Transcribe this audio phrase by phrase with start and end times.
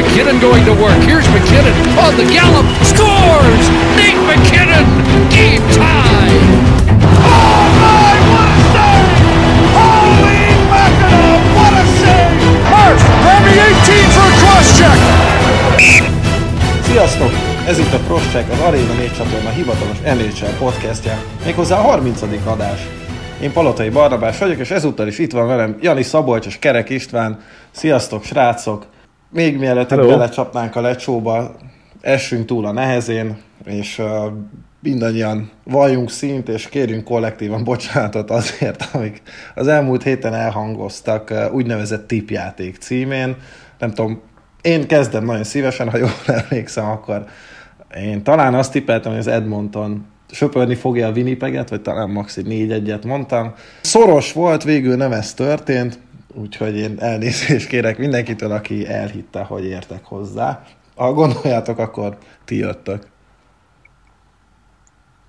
[0.00, 0.96] McKinnon going to work.
[1.04, 2.64] Here's McKinnon on the gallop.
[2.88, 3.64] Scores!
[4.00, 4.86] Nate McKinnon!
[5.28, 6.32] Game tie!
[7.80, 9.08] My, what a save!
[9.76, 10.40] Holy
[10.72, 12.40] mackerel, what a save!
[12.72, 14.98] Hurst, Remy 18 for a cross check!
[16.82, 17.32] Sziasztok!
[17.66, 22.22] Ez itt a Crosscheck, az Arena 4 csatorna hivatalos NHL podcastja, méghozzá a 30.
[22.44, 22.80] adás.
[23.40, 27.40] Én Palotai Barnabás vagyok, és ezúttal is itt van velem Jani Szabolcs és Kerek István.
[27.70, 28.86] Sziasztok, srácok!
[29.30, 31.56] Még mielőtt itt belecsapnánk a lecsóba,
[32.00, 34.06] essünk túl a nehezén, és uh,
[34.82, 39.22] mindannyian valljunk szint, és kérjünk kollektívan bocsánatot azért, amik
[39.54, 43.36] az elmúlt héten elhangoztak uh, úgynevezett tipjáték címén.
[43.78, 44.20] Nem tudom,
[44.62, 46.10] én kezdem nagyon szívesen, ha jól
[46.48, 47.24] emlékszem, akkor
[47.96, 53.06] én talán azt tippeltem, hogy az Edmonton söpörni fogja a Winnipeget, vagy talán maxi 4-1-et
[53.06, 53.54] mondtam.
[53.80, 55.98] Szoros volt, végül nem ez történt,
[56.34, 60.64] úgyhogy én elnézést kérek mindenkitől, aki elhitte, hogy értek hozzá.
[60.94, 63.06] Ha gondoljátok, akkor ti jöttök.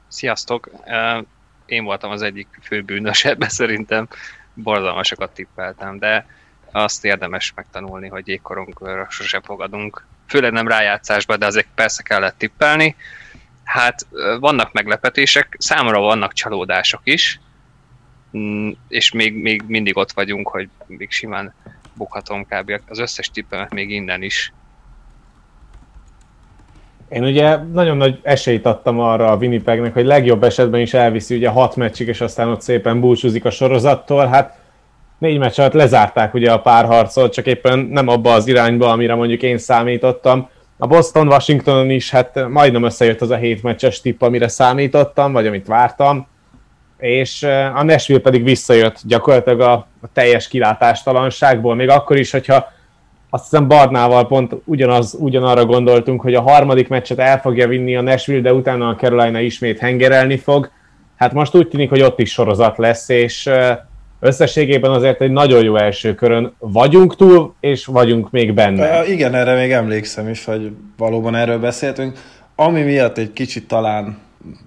[0.07, 0.69] Sziasztok!
[1.65, 4.07] Én voltam az egyik fő bűnös ebbe szerintem.
[4.53, 6.25] Borzalmasokat tippeltem, de
[6.71, 10.05] azt érdemes megtanulni, hogy jégkorunkra sose fogadunk.
[10.27, 12.95] Főleg nem rájátszásba, de azért persze kellett tippelni.
[13.63, 14.07] Hát
[14.39, 17.39] vannak meglepetések, számomra vannak csalódások is,
[18.87, 21.53] és még, még mindig ott vagyunk, hogy még simán
[21.93, 22.71] bukhatom kb.
[22.87, 24.53] az összes tippemet még innen is.
[27.09, 31.49] Én ugye nagyon nagy esélyt adtam arra a Winnipegnek, hogy legjobb esetben is elviszi ugye
[31.49, 34.25] hat meccsig, és aztán ott szépen búcsúzik a sorozattól.
[34.25, 34.59] Hát
[35.17, 39.41] négy meccs alatt lezárták ugye a párharcot, csak éppen nem abba az irányba, amire mondjuk
[39.41, 40.49] én számítottam.
[40.77, 45.67] A Boston-Washingtonon is hát majdnem összejött az a hét meccses tipp, amire számítottam, vagy amit
[45.67, 46.27] vártam,
[47.01, 47.43] és
[47.75, 52.71] a Nashville pedig visszajött gyakorlatilag a, a teljes kilátástalanságból, még akkor is, hogyha
[53.29, 58.01] azt hiszem Barnával pont ugyanaz, ugyanarra gondoltunk, hogy a harmadik meccset el fogja vinni a
[58.01, 60.69] Nashville, de utána a Carolina ismét hengerelni fog.
[61.15, 63.49] Hát most úgy tűnik, hogy ott is sorozat lesz, és
[64.19, 69.07] összességében azért egy nagyon jó első körön vagyunk túl, és vagyunk még benne.
[69.07, 72.19] Igen, erre még emlékszem is, hogy valóban erről beszéltünk.
[72.55, 74.17] Ami miatt egy kicsit talán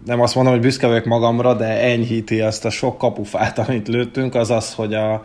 [0.05, 4.35] nem azt mondom, hogy büszke vagyok magamra, de enyhíti azt a sok kapufát, amit lőttünk,
[4.35, 5.23] az az, hogy, a,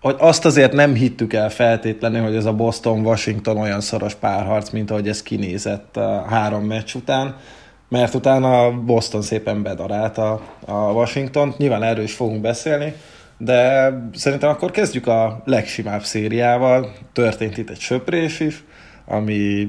[0.00, 4.90] hogy azt azért nem hittük el feltétlenül, hogy ez a Boston-Washington olyan szoros párharc, mint
[4.90, 7.36] ahogy ez kinézett a három meccs után,
[7.88, 12.94] mert utána Boston szépen bedarálta a Washington, nyilván erről is fogunk beszélni,
[13.38, 16.92] de szerintem akkor kezdjük a legsimább szériával.
[17.12, 18.64] Történt itt egy söprés is,
[19.06, 19.68] ami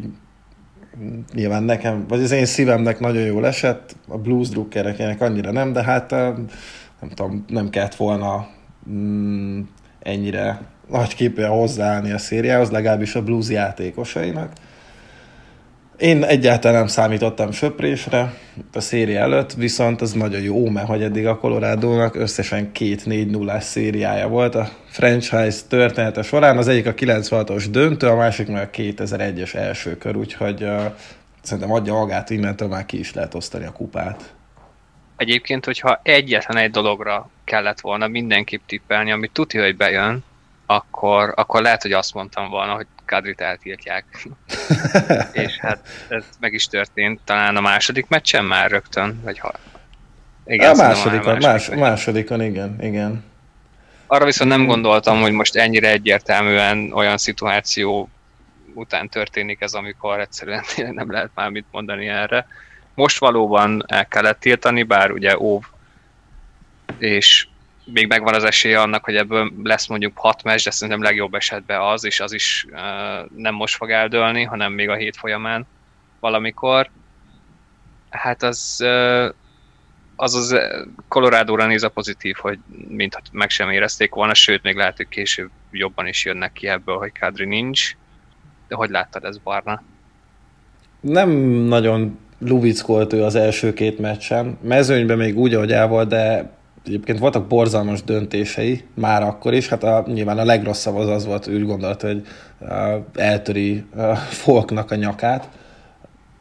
[1.34, 5.84] nyilván nekem, vagy az én szívemnek nagyon jól esett, a blues drukkerekének annyira nem, de
[5.84, 8.48] hát nem tudom, nem kellett volna
[8.90, 9.62] mm,
[10.00, 14.52] ennyire nagy képűen hozzáállni a szériához, legalábbis a blues játékosainak.
[16.02, 18.34] Én egyáltalán nem számítottam söprésre
[18.74, 23.30] a széria előtt, viszont az nagyon jó, mert hogy eddig a colorado összesen két 4
[23.30, 26.58] 0 szériája volt a franchise története során.
[26.58, 30.84] Az egyik a 96-os döntő, a másik meg a 2001-es első kör, úgyhogy uh,
[31.42, 34.34] szerintem adja magát, innentől már ki is lehet osztani a kupát.
[35.18, 40.24] Egyébként, hogyha egyetlen egy dologra kellett volna mindenképp tippelni, ami tuti, hogy bejön,
[40.76, 44.28] akkor, akkor lehet, hogy azt mondtam volna, hogy Kadrit eltiltják.
[45.32, 49.52] és hát ez meg is történt, talán a második meccsen már rögtön, vagy ha...
[50.46, 53.24] Igen, a másodikon, más, másodikon, igen, igen.
[54.08, 58.10] Arra viszont nem gondoltam, hogy most ennyire egyértelműen olyan szituáció
[58.74, 62.48] után történik ez, amikor egyszerűen nem lehet már mit mondani erre.
[62.94, 65.64] Most valóban el kellett tiltani, bár ugye óv
[66.98, 67.48] és
[67.84, 71.82] még megvan az esélye annak, hogy ebből lesz mondjuk hat meccs, de szerintem legjobb esetben
[71.82, 75.68] az, és az is uh, nem most fog eldőlni, hanem még a hét folyamán
[76.20, 76.90] valamikor.
[78.10, 79.30] Hát az uh,
[80.22, 80.56] az az
[81.08, 85.50] Colorado-ra néz a pozitív, hogy mintha meg sem érezték volna, sőt, még lehet, hogy később
[85.72, 87.96] jobban is jönnek ki ebből, hogy Kadri nincs.
[88.68, 89.84] De hogy láttad ez, Barna?
[91.00, 91.30] Nem
[91.68, 94.58] nagyon luvickolt ő az első két meccsen.
[94.62, 96.52] Mezőnyben még úgy, ahogy el volt, de
[96.86, 101.48] egyébként voltak borzalmas döntései, már akkor is, hát a, nyilván a legrosszabb az az volt,
[101.48, 102.28] úgy gondolta, hogy
[102.60, 102.70] uh,
[103.16, 105.50] eltöri uh, Folknak a nyakát.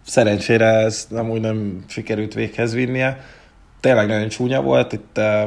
[0.07, 3.21] Szerencsére ez nem úgy nem sikerült véghez vinnie.
[3.81, 5.43] Tényleg nagyon csúnya volt, itt uh,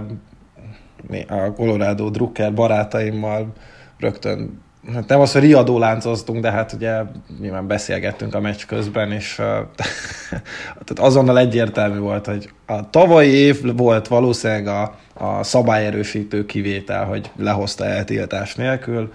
[1.27, 3.53] a Colorado Drucker barátaimmal
[3.99, 7.01] rögtön hát nem az, hogy riadó láncoztunk, de hát ugye
[7.39, 9.45] nyilván beszélgettünk a meccs közben, és uh,
[10.85, 17.31] tehát azonnal egyértelmű volt, hogy a tavalyi év volt valószínűleg a, a szabályerősítő kivétel, hogy
[17.35, 19.13] lehozta eltiltás nélkül.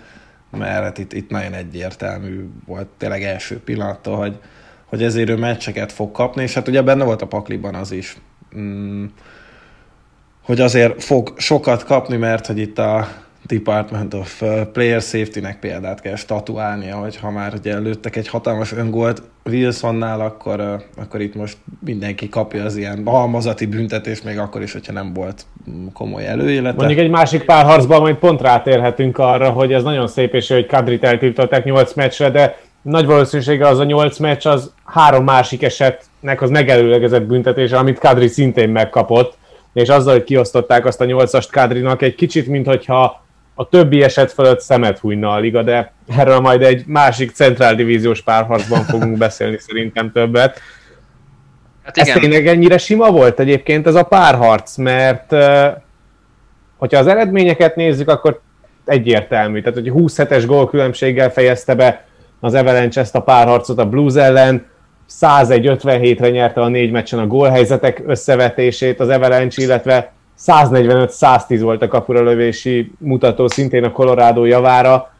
[0.50, 4.38] mert hát itt, itt nagyon egyértelmű volt tényleg első pillanattól, hogy,
[4.84, 8.16] hogy ezért ő meccseket fog kapni, és hát ugye benne volt a pakliban az is,
[8.56, 9.04] mm,
[10.42, 13.08] hogy azért fog sokat kapni, mert hogy itt a
[13.48, 18.72] Department of uh, Player Safety-nek példát kell statuálnia, hogy ha már ugye előttek egy hatalmas
[18.72, 24.62] öngolt Wilsonnál, akkor, uh, akkor itt most mindenki kapja az ilyen halmazati büntetést, még akkor
[24.62, 25.46] is, hogyha nem volt
[25.92, 26.76] komoly előélete.
[26.76, 30.66] Mondjuk egy másik pár harcban majd pont rátérhetünk arra, hogy ez nagyon szép, és hogy
[30.66, 36.42] Kadrit eltiltották 8 meccsre, de nagy valószínűsége az a 8 meccs az három másik esetnek
[36.42, 39.36] az megelőlegezett büntetése, amit Kadri szintén megkapott,
[39.72, 43.26] és azzal, hogy kiosztották azt a 8-ast Kadrinak, egy kicsit, mintha
[43.60, 48.22] a többi eset fölött szemet hújna a liga, de erről majd egy másik centrál divíziós
[48.22, 50.60] párharcban fogunk beszélni szerintem többet.
[51.82, 52.14] Hát igen.
[52.14, 55.34] Ez tényleg ennyire sima volt egyébként ez a párharc, mert
[56.76, 58.40] hogyha az eredményeket nézzük, akkor
[58.84, 59.60] egyértelmű.
[59.60, 62.04] Tehát, hogy 27-es gólkülönbséggel fejezte be
[62.40, 64.66] az Avalanche ezt a párharcot a Blues ellen,
[65.20, 70.12] 101-57-re nyerte a négy meccsen a gólhelyzetek összevetését az Avalanche, illetve
[70.46, 75.12] 145-110 volt a kapura lövési mutató szintén a Colorado javára.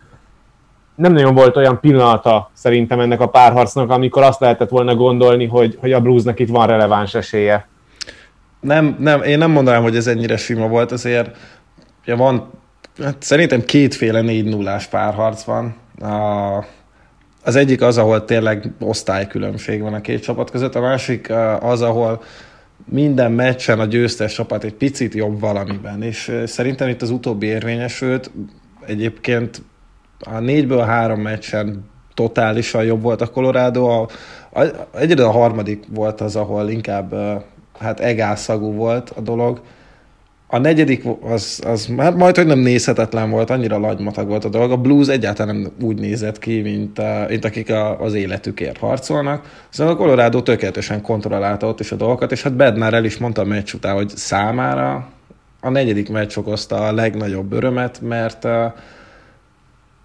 [0.94, 5.76] Nem nagyon volt olyan pillanata szerintem ennek a párharcnak, amikor azt lehetett volna gondolni, hogy,
[5.81, 7.69] hogy a Bluesnak itt van releváns esélye.
[8.61, 11.37] Nem, nem, én nem mondanám, hogy ez ennyire sima volt, azért
[12.03, 12.50] ugye van,
[13.03, 15.76] hát szerintem kétféle 4 0 párharc van.
[16.00, 16.64] A,
[17.44, 22.23] az egyik az, ahol tényleg osztálykülönbség van a két csapat között, a másik az, ahol
[22.90, 28.31] minden meccsen a győztes csapat egy picit jobb valamiben, és szerintem itt az utóbbi érvényesült,
[28.87, 29.62] egyébként
[30.19, 34.08] a négyből három meccsen totálisan jobb volt a Colorado, a,
[34.52, 34.64] a,
[34.99, 37.14] egyedül a harmadik volt az, ahol inkább
[37.79, 39.61] hát egálszagú volt a dolog,
[40.50, 44.71] a negyedik az, az hát majd, hogy nem nézhetetlen volt, annyira lagymatag volt a dolog.
[44.71, 49.67] A blues egyáltalán nem úgy nézett ki, mint, a, mint akik a, az életükért harcolnak.
[49.69, 53.41] Szóval a Colorado tökéletesen kontrollálta ott is a dolgokat, és hát Bednár el is mondta
[53.41, 55.09] a meccs után, hogy számára
[55.61, 58.47] a negyedik meccs okozta a legnagyobb örömet, mert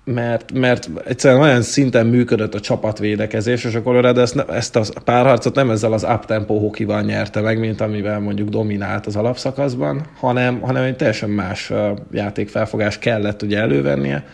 [0.03, 5.55] mert, mert egyszerűen olyan szinten működött a csapatvédekezés, és a Colorado ezt, ezt a párharcot
[5.55, 10.83] nem ezzel az uptempo hokival nyerte meg, mint amivel mondjuk dominált az alapszakaszban, hanem, hanem
[10.83, 11.71] egy teljesen más
[12.11, 14.25] játékfelfogás kellett ugye elővennie.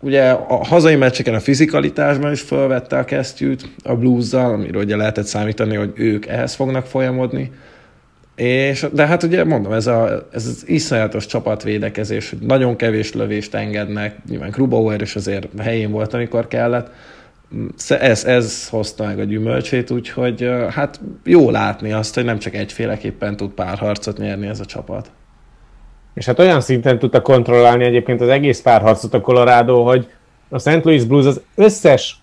[0.00, 5.24] Ugye a hazai meccseken a fizikalitásban is felvette a kesztyűt a blues amiről ugye lehetett
[5.24, 7.50] számítani, hogy ők ehhez fognak folyamodni,
[8.42, 13.54] és, de hát ugye mondom, ez, a, ez az iszonyatos csapatvédekezés, hogy nagyon kevés lövést
[13.54, 16.90] engednek, nyilván Grubauer is azért helyén volt, amikor kellett,
[17.88, 23.36] ez, ez hozta meg a gyümölcsét, úgyhogy hát jó látni azt, hogy nem csak egyféleképpen
[23.36, 25.10] tud párharcot nyerni ez a csapat.
[26.14, 30.08] És hát olyan szinten tudta kontrollálni egyébként az egész párharcot a Colorado, hogy
[30.48, 30.84] a St.
[30.84, 32.22] Louis Blues az összes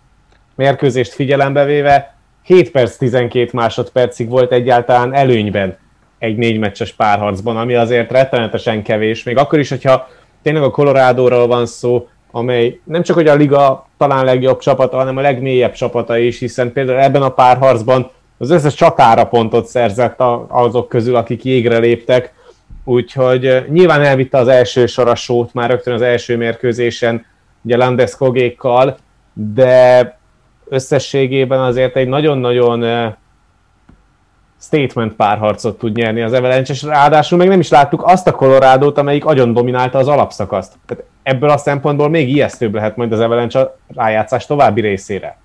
[0.56, 5.78] mérkőzést figyelembe véve 7 perc 12 másodpercig volt egyáltalán előnyben
[6.20, 10.08] egy négy meccses párharcban, ami azért rettenetesen kevés, még akkor is, hogyha
[10.42, 15.18] tényleg a Colorado-ról van szó, amely nem csak hogy a liga talán legjobb csapata, hanem
[15.18, 20.90] a legmélyebb csapata is, hiszen például ebben a párharcban az összes csatára pontot szerzett azok
[20.90, 22.34] közül, akik jégre léptek,
[22.84, 27.26] úgyhogy nyilván elvitte az első sorasót már rögtön az első mérkőzésen,
[27.62, 28.98] ugye Landeskogékkal,
[29.34, 30.18] de
[30.70, 33.16] összességében azért egy nagyon-nagyon
[34.60, 38.98] statement párharcot tud nyerni az Avalanche, és ráadásul még nem is láttuk azt a Colorado-t,
[38.98, 40.74] amelyik agyon dominálta az alapszakaszt.
[40.86, 45.38] Tehát ebből a szempontból még ijesztőbb lehet majd az Avalanche a rájátszás további részére.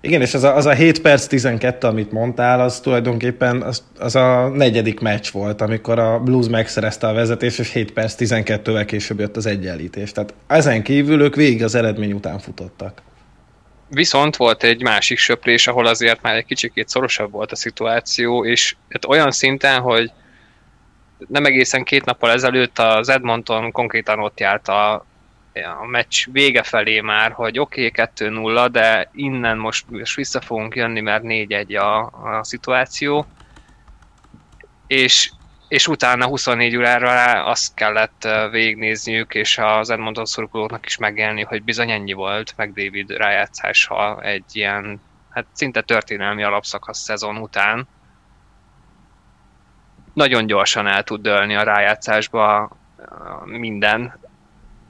[0.00, 4.16] Igen, és az a, az a 7 perc 12, amit mondtál, az tulajdonképpen az, az
[4.16, 9.18] a negyedik meccs volt, amikor a Blues megszerezte a vezetés, és 7 perc 12-vel később
[9.18, 10.12] jött az egyenlítés.
[10.12, 13.02] Tehát ezen kívül ők végig az eredmény után futottak.
[13.88, 18.76] Viszont volt egy másik söprés, ahol azért már egy kicsikét szorosabb volt a szituáció, és
[18.88, 20.12] hát olyan szinten, hogy
[21.28, 24.92] nem egészen két nappal ezelőtt az Edmonton konkrétan ott járt a,
[25.80, 30.74] a meccs vége felé már, hogy oké, okay, 2-0, de innen most, most vissza fogunk
[30.74, 31.98] jönni, mert 4-1 a,
[32.38, 33.26] a szituáció.
[34.86, 35.30] És
[35.68, 41.90] és utána 24 órára azt kellett végignézniük, és az Edmonton szurkolóknak is megélni, hogy bizony
[41.90, 47.88] ennyi volt meg David rájátszása egy ilyen, hát szinte történelmi alapszakasz szezon után.
[50.12, 52.76] Nagyon gyorsan el tud dőlni a rájátszásba
[53.44, 54.18] minden,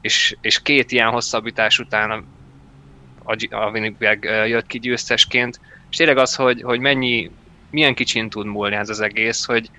[0.01, 2.27] és, és két ilyen hosszabbítás után
[3.25, 7.31] a, a Winnipeg jött ki győztesként, és tényleg az, hogy, hogy mennyi,
[7.71, 9.71] milyen kicsin tud múlni ez az egész, hogy,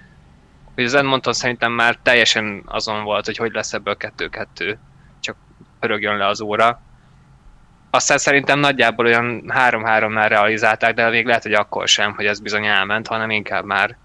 [0.78, 4.80] hogy az Edmonton szerintem már teljesen azon volt, hogy hogy lesz ebből kettő-kettő.
[5.20, 5.36] Csak
[5.80, 6.82] pörögjön le az óra.
[7.90, 12.66] Aztán szerintem nagyjából olyan 3-3-nál realizálták, de még lehet, hogy akkor sem, hogy ez bizony
[12.66, 13.98] elment, hanem inkább már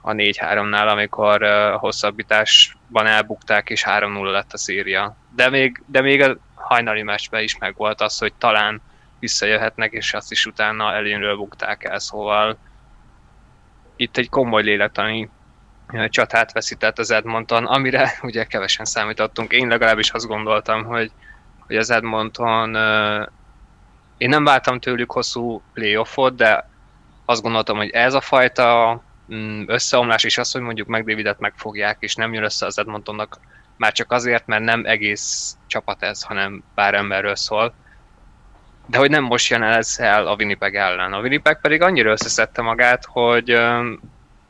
[0.00, 5.16] a 4-3-nál, amikor uh, hosszabbításban elbukták, és 3-0 lett a széria.
[5.34, 8.80] De még, de még a hajnali meccsben is megvolt az, hogy talán
[9.18, 12.58] visszajöhetnek, és azt is utána előnyről bukták el, szóval
[13.96, 15.30] itt egy komoly lélektani
[16.08, 19.52] csatát veszített az Edmonton, amire ugye kevesen számítottunk.
[19.52, 21.10] Én legalábbis azt gondoltam, hogy,
[21.66, 22.76] hogy az Edmonton
[24.18, 26.68] én nem vártam tőlük hosszú playoffot, de
[27.24, 29.02] azt gondoltam, hogy ez a fajta
[29.34, 33.38] mm, összeomlás és az, hogy mondjuk McDavidet megfogják, és nem jön össze az Edmontonnak
[33.76, 37.74] már csak azért, mert nem egész csapat ez, hanem pár emberről szól.
[38.86, 41.12] De hogy nem most jön ez el a Winnipeg ellen.
[41.12, 43.58] A Winnipeg pedig annyira összeszedte magát, hogy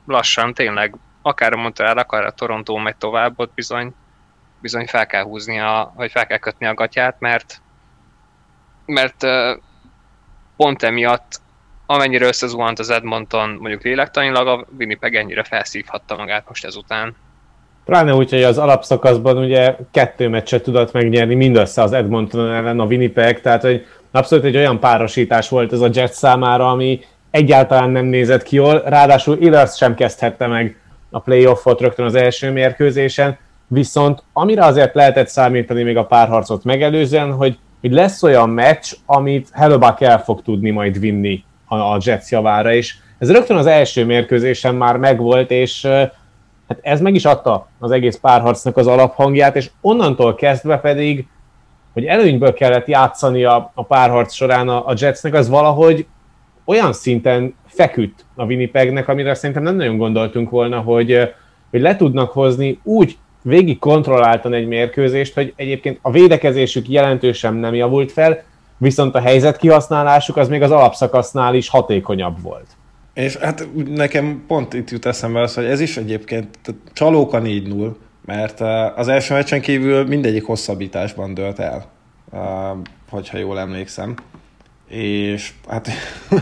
[0.06, 3.94] lassan tényleg akár a Montreal, akár a Toronto megy tovább, ott bizony,
[4.60, 7.60] bizony fel kell húzni, a, vagy fel kell kötni a gatyát, mert
[8.86, 9.26] mert
[10.56, 11.40] pont emiatt
[11.86, 17.16] amennyire összezuhant az Edmonton mondjuk lélektanilag, a Winnipeg ennyire felszívhatta magát most ezután.
[17.84, 22.84] Pláne úgy, hogy az alapszakaszban ugye kettő meccset tudott megnyerni mindössze az Edmonton ellen a
[22.84, 28.04] Winnipeg, tehát hogy abszolút egy olyan párosítás volt ez a Jets számára, ami egyáltalán nem
[28.04, 30.76] nézett ki jól, ráadásul Illers sem kezdhette meg
[31.10, 37.32] a playoffot rögtön az első mérkőzésen, viszont amire azért lehetett számítani még a párharcot megelőzően,
[37.32, 42.30] hogy, hogy lesz olyan meccs, amit Hellebuck el fog tudni majd vinni a, a Jets
[42.30, 45.86] javára, és ez rögtön az első mérkőzésen már megvolt, és
[46.68, 51.26] hát ez meg is adta az egész párharcnak az alaphangját, és onnantól kezdve pedig,
[51.92, 56.06] hogy előnyből kellett játszani a, a párharc során a, a Jetsnek, az valahogy
[56.68, 61.18] olyan szinten feküdt a Winnipegnek, amire szerintem nem nagyon gondoltunk volna, hogy,
[61.70, 67.74] hogy le tudnak hozni úgy végig kontrolláltan egy mérkőzést, hogy egyébként a védekezésük jelentősen nem
[67.74, 68.42] javult fel,
[68.76, 72.66] viszont a helyzet kihasználásuk az még az alapszakasznál is hatékonyabb volt.
[73.14, 76.58] És hát nekem pont itt jut eszembe az, hogy ez is egyébként
[76.92, 77.90] csalóka 4-0,
[78.24, 78.60] mert
[78.96, 81.90] az első meccsen kívül mindegyik hosszabbításban dölt el,
[83.10, 84.14] hogyha jól emlékszem
[84.88, 85.88] és hát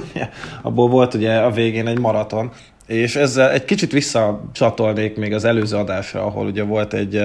[0.63, 2.51] abból volt ugye a végén egy maraton,
[2.87, 7.23] és ezzel egy kicsit visszacsatolnék még az előző adásra, ahol ugye volt egy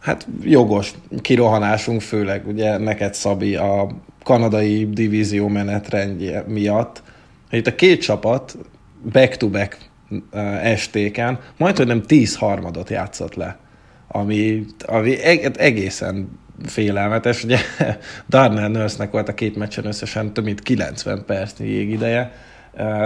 [0.00, 7.02] hát jogos kirohanásunk, főleg ugye neked Szabi a kanadai divízió menetrendje miatt.
[7.50, 8.56] Itt a két csapat
[9.12, 9.90] back-to-back
[10.62, 13.58] estéken majd, hogy nem 10 harmadot játszott le,
[14.08, 15.22] ami, ami
[15.56, 17.44] egészen félelmetes.
[17.44, 17.58] Ugye
[18.28, 22.32] Darnell nurse volt a két meccsen összesen több mint 90 percnyi jégideje.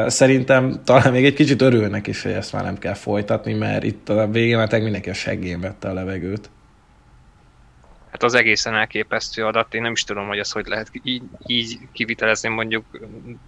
[0.07, 4.09] Szerintem talán még egy kicsit örülnek is, hogy ezt már nem kell folytatni, mert itt
[4.09, 6.51] a végén már mindenki a seggén vette a levegőt.
[8.11, 11.79] Hát az egészen elképesztő adat, én nem is tudom, hogy ez hogy lehet így, így
[11.93, 12.85] kivitelezni, mondjuk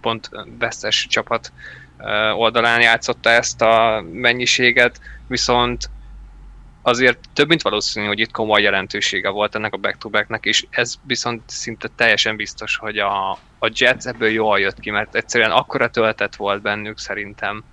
[0.01, 1.51] pont vesztes csapat
[2.35, 5.89] oldalán játszotta ezt a mennyiséget, viszont
[6.89, 11.41] azért több mint valószínű, hogy itt komoly jelentősége volt ennek a back-to-backnek, és ez viszont
[11.45, 16.35] szinte teljesen biztos, hogy a, a Jets ebből jól jött ki, mert egyszerűen akkora töltet
[16.35, 17.63] volt bennük szerintem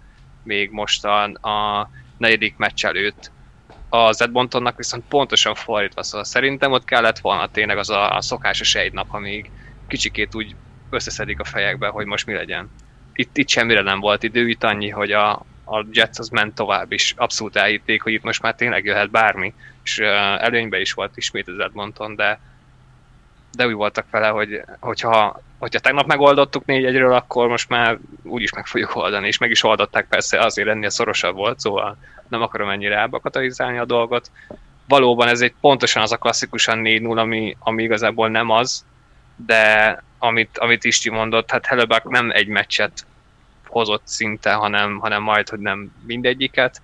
[0.43, 3.31] még most a, a negyedik meccs előtt.
[3.89, 8.75] Az Edmontonnak viszont pontosan fordítva, szóval szerintem ott kellett volna tényleg az a, a szokásos
[8.75, 9.51] egy nap, amíg
[9.89, 10.55] kicsikét úgy
[10.91, 12.71] összeszedik a fejekbe, hogy most mi legyen.
[13.13, 16.93] Itt, itt semmire nem volt idő, itt annyi, hogy a, a Jets az ment tovább
[16.93, 17.15] is.
[17.17, 19.55] Abszolút elhitték, hogy itt most már tényleg jöhet bármi,
[19.85, 19.99] és
[20.39, 22.41] előnybe is volt ismét az Edmonton, de,
[23.53, 28.53] de úgy voltak vele, hogy hogyha, hogyha tegnap megoldottuk négy egyről, akkor most már úgyis
[28.53, 31.97] meg fogjuk oldani, és meg is oldották persze, azért ennél szorosabb volt, szóval
[32.29, 34.31] nem akarom ennyire elbakatalizálni a dolgot.
[34.89, 38.85] Valóban ez egy pontosan az a klasszikusan 4-0, ami, ami igazából nem az,
[39.37, 43.07] de amit, amit Isti mondott, hát Hellebuck nem egy meccset
[43.69, 46.83] hozott szinte, hanem, hanem majd, hogy nem mindegyiket.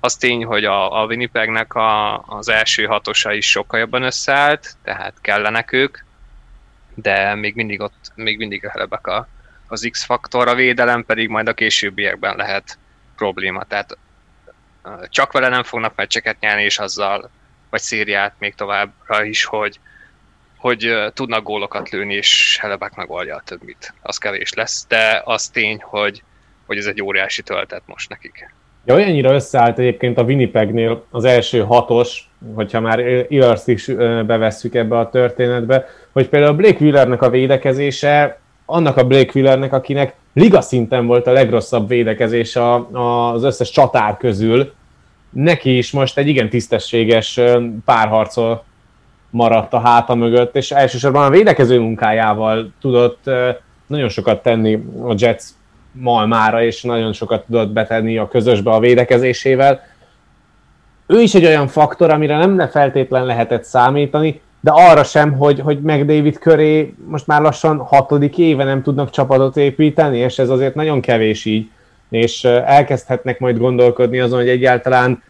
[0.00, 5.14] Az tény, hogy a, a Winnipegnek a, az első hatosa is sokkal jobban összeállt, tehát
[5.20, 5.98] kellenek ők,
[6.94, 9.28] de még mindig ott, még mindig helebek a,
[9.68, 12.78] az X-faktor, a védelem pedig majd a későbbiekben lehet
[13.16, 13.64] probléma.
[13.64, 13.98] Tehát
[15.08, 17.30] csak vele nem fognak meccseket nyerni, és azzal,
[17.70, 19.80] vagy szériát még továbbra is, hogy,
[20.62, 23.94] hogy tudnak gólokat lőni, és Helebek megoldja a többit.
[24.02, 26.22] Az kevés lesz, de az tény, hogy,
[26.66, 28.50] hogy ez egy óriási töltet most nekik.
[28.84, 33.86] Ja, olyannyira összeállt egyébként a Winnipegnél az első hatos, hogyha már Illars is
[34.26, 40.14] bevesszük ebbe a történetbe, hogy például Blake Willernek a védekezése, annak a Blake Willernek, akinek
[40.32, 44.72] liga szinten volt a legrosszabb védekezése az összes csatár közül,
[45.30, 47.40] neki is most egy igen tisztességes
[47.84, 48.64] párharcol
[49.32, 53.30] maradt a háta mögött, és elsősorban a védekező munkájával tudott
[53.86, 55.44] nagyon sokat tenni a Jets
[55.92, 59.80] malmára, és nagyon sokat tudott betenni a közösbe a védekezésével.
[61.06, 65.80] Ő is egy olyan faktor, amire nem feltétlen lehetett számítani, de arra sem, hogy, hogy
[65.80, 70.74] meg David köré most már lassan hatodik éve nem tudnak csapatot építeni, és ez azért
[70.74, 71.70] nagyon kevés így,
[72.10, 75.22] és elkezdhetnek majd gondolkodni azon, hogy egyáltalán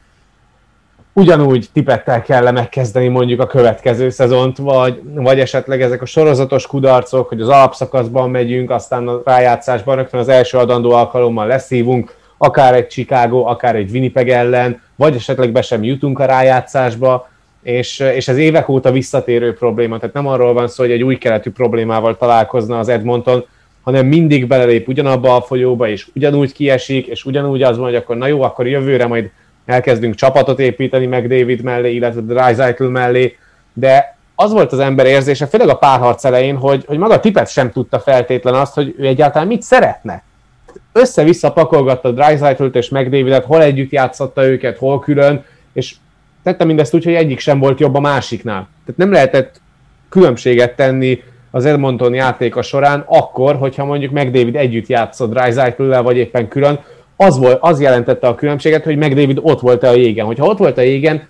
[1.13, 7.29] ugyanúgy tipettel kell megkezdeni mondjuk a következő szezont, vagy, vagy esetleg ezek a sorozatos kudarcok,
[7.29, 12.87] hogy az alapszakaszban megyünk, aztán a rájátszásban rögtön az első adandó alkalommal leszívunk, akár egy
[12.87, 17.31] Chicago, akár egy Winnipeg ellen, vagy esetleg be sem jutunk a rájátszásba,
[17.63, 21.19] és, és ez évek óta visszatérő probléma, tehát nem arról van szó, hogy egy új
[21.19, 23.45] keletű problémával találkozna az Edmonton,
[23.83, 28.17] hanem mindig belelép ugyanabba a folyóba, és ugyanúgy kiesik, és ugyanúgy az van, hogy akkor
[28.17, 29.31] na jó, akkor jövőre majd
[29.67, 33.37] elkezdünk csapatot építeni meg David mellé, illetve Dreisaitl mellé,
[33.73, 37.71] de az volt az ember érzése, főleg a párharc elején, hogy, hogy maga Tipet sem
[37.71, 40.23] tudta feltétlen azt, hogy ő egyáltalán mit szeretne.
[40.93, 45.95] Össze-vissza pakolgatta Dreisaitl-t és McDavidet, hol együtt játszotta őket, hol külön, és
[46.43, 48.69] tette mindezt úgy, hogy egyik sem volt jobb a másiknál.
[48.85, 49.61] Tehát nem lehetett
[50.09, 56.49] különbséget tenni az Edmonton játéka során akkor, hogyha mondjuk McDavid együtt játszott dreisaitl vagy éppen
[56.49, 56.81] külön,
[57.17, 60.27] az, volt, az jelentette a különbséget, hogy McDavid ott volt-e a jégen.
[60.27, 61.29] Hogyha ott volt a jégen,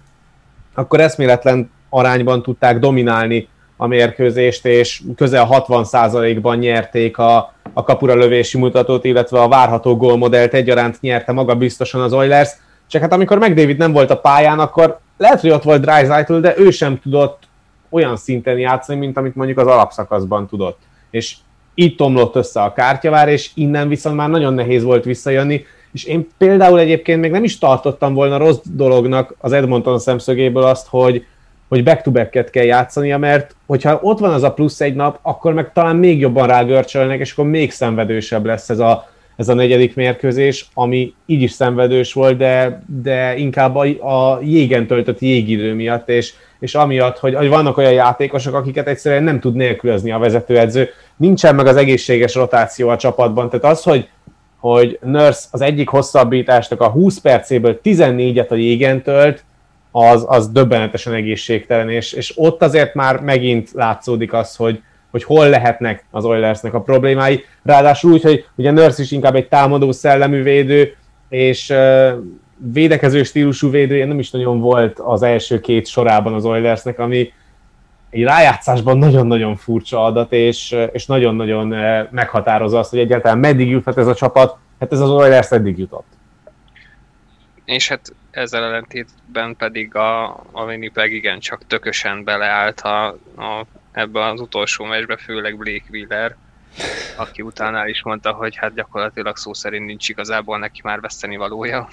[0.74, 8.58] akkor eszméletlen arányban tudták dominálni a mérkőzést, és közel 60%-ban nyerték a, a kapura lövési
[8.58, 12.50] mutatót, illetve a várható gólmodellt egyaránt nyerte maga biztosan az Oilers.
[12.86, 16.54] Csak hát amikor McDavid nem volt a pályán, akkor lehet, hogy ott volt Dreisaitl, de
[16.56, 17.42] ő sem tudott
[17.90, 20.78] olyan szinten játszani, mint amit mondjuk az alapszakaszban tudott.
[21.10, 21.36] És
[21.74, 26.28] így tomlott össze a kártyavár, és innen viszont már nagyon nehéz volt visszajönni, és én
[26.38, 31.24] például egyébként még nem is tartottam volna rossz dolognak az Edmonton szemszögéből azt, hogy,
[31.68, 35.72] hogy back-to-back-et kell játszania, mert hogyha ott van az a plusz egy nap, akkor meg
[35.72, 40.68] talán még jobban rágörcsölnek, és akkor még szenvedősebb lesz ez a, ez a negyedik mérkőzés,
[40.74, 43.84] ami így is szenvedős volt, de, de inkább a,
[44.32, 49.22] a jégen töltött jégidő miatt, és, és amiatt, hogy, hogy vannak olyan játékosok, akiket egyszerűen
[49.22, 50.88] nem tud nélkülözni a vezetőedző.
[51.16, 54.08] Nincsen meg az egészséges rotáció a csapatban, tehát az, hogy
[54.62, 59.44] hogy Nurse az egyik hosszabbításnak a 20 percéből 14-et a jégen tölt,
[59.90, 65.48] az, az döbbenetesen egészségtelen, és, és ott azért már megint látszódik az, hogy, hogy hol
[65.48, 67.44] lehetnek az Oilersnek a problémái.
[67.62, 70.96] Ráadásul úgy, hogy ugye Nurse is inkább egy támadó szellemű védő,
[71.28, 72.12] és uh,
[72.72, 77.32] védekező stílusú védője nem is nagyon volt az első két sorában az Oilersnek, ami
[78.10, 81.66] egy rájátszásban nagyon-nagyon furcsa adat, és, és nagyon-nagyon
[82.10, 86.06] meghatározza azt, hogy egyáltalán meddig juthat ez a csapat, hát ez az Oilers eddig jutott.
[87.64, 94.26] És hát ezzel ellentétben pedig a, a Winnipeg igen csak tökösen beleállt a, a, ebbe
[94.26, 96.36] az utolsó meccsbe, főleg Blake Wheeler,
[97.16, 101.88] aki utána is mondta, hogy hát gyakorlatilag szó szerint nincs igazából neki már veszteni valója.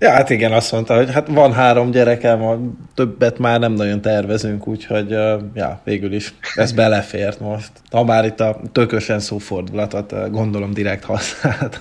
[0.00, 4.66] Ja, hát igen, azt mondta, hogy hát van három gyerekem, többet már nem nagyon tervezünk,
[4.66, 5.10] úgyhogy
[5.54, 7.70] ja, végül is ez belefért most.
[7.90, 11.80] Ha már itt a tökösen szófordulatot gondolom direkt használhat.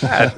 [0.00, 0.36] Hát,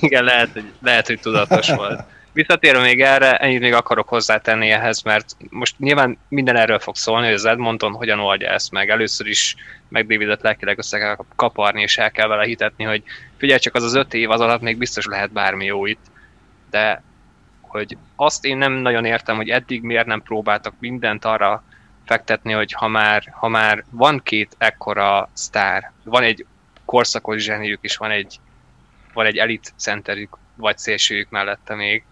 [0.00, 2.04] igen, lehet, hogy, lehet, hogy tudatos volt.
[2.38, 7.24] Visszatérve még erre, ennyit még akarok hozzátenni ehhez, mert most nyilván minden erről fog szólni,
[7.24, 8.90] hogy az Edmonton hogyan oldja ezt meg.
[8.90, 9.56] Először is
[9.88, 13.02] meg Davidet lelkileg össze kell kaparni, és el kell vele hitetni, hogy
[13.36, 16.06] figyelj csak az az öt év az alatt még biztos lehet bármi jó itt
[16.70, 17.02] de
[17.60, 21.62] hogy azt én nem nagyon értem, hogy eddig miért nem próbáltak mindent arra
[22.04, 26.46] fektetni, hogy ha már, ha már van két ekkora sztár, van egy
[26.84, 28.40] korszakos zseniük is, van egy,
[29.12, 32.04] van egy elit centerük, vagy szélsőjük mellette még,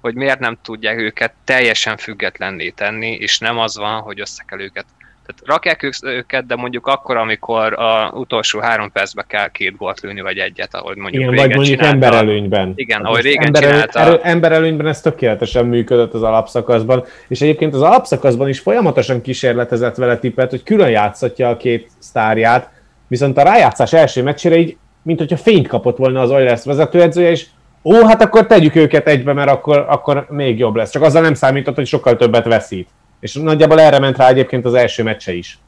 [0.00, 4.60] hogy miért nem tudják őket teljesen függetlenné tenni, és nem az van, hogy össze kell
[4.60, 4.84] őket
[5.26, 10.20] tehát rakják őket, de mondjuk akkor, amikor a utolsó három percben kell két gólt lőni,
[10.20, 12.06] vagy egyet, ahogy mondjuk Igen, régen vagy mondjuk csinálta.
[12.06, 12.72] emberelőnyben.
[12.74, 14.00] Igen, Hát ahogy régen emberelő, csinálta.
[14.00, 20.18] erő, emberelőnyben ez tökéletesen működött az alapszakaszban, és egyébként az alapszakaszban is folyamatosan kísérletezett vele
[20.18, 22.70] tippet, hogy külön játszatja a két sztárját,
[23.08, 27.46] viszont a rájátszás első meccsére így, mint hogyha fényt kapott volna az Oilers vezetőedzője, és
[27.82, 30.90] ó, hát akkor tegyük őket egybe, mert akkor, akkor még jobb lesz.
[30.90, 32.88] Csak azzal nem számított, hogy sokkal többet veszít.
[33.20, 35.58] És nagyjából erre ment rá egyébként az első meccse is.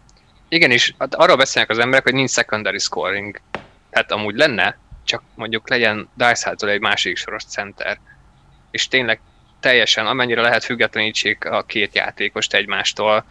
[0.48, 3.40] Igen, és hát arról beszélnek az emberek, hogy nincs secondary scoring.
[3.90, 7.98] Hát amúgy lenne, csak mondjuk legyen dice egy másik soros center.
[8.70, 9.20] És tényleg
[9.61, 13.25] teljesen, amennyire lehet függetlenítsék a két játékost egymástól.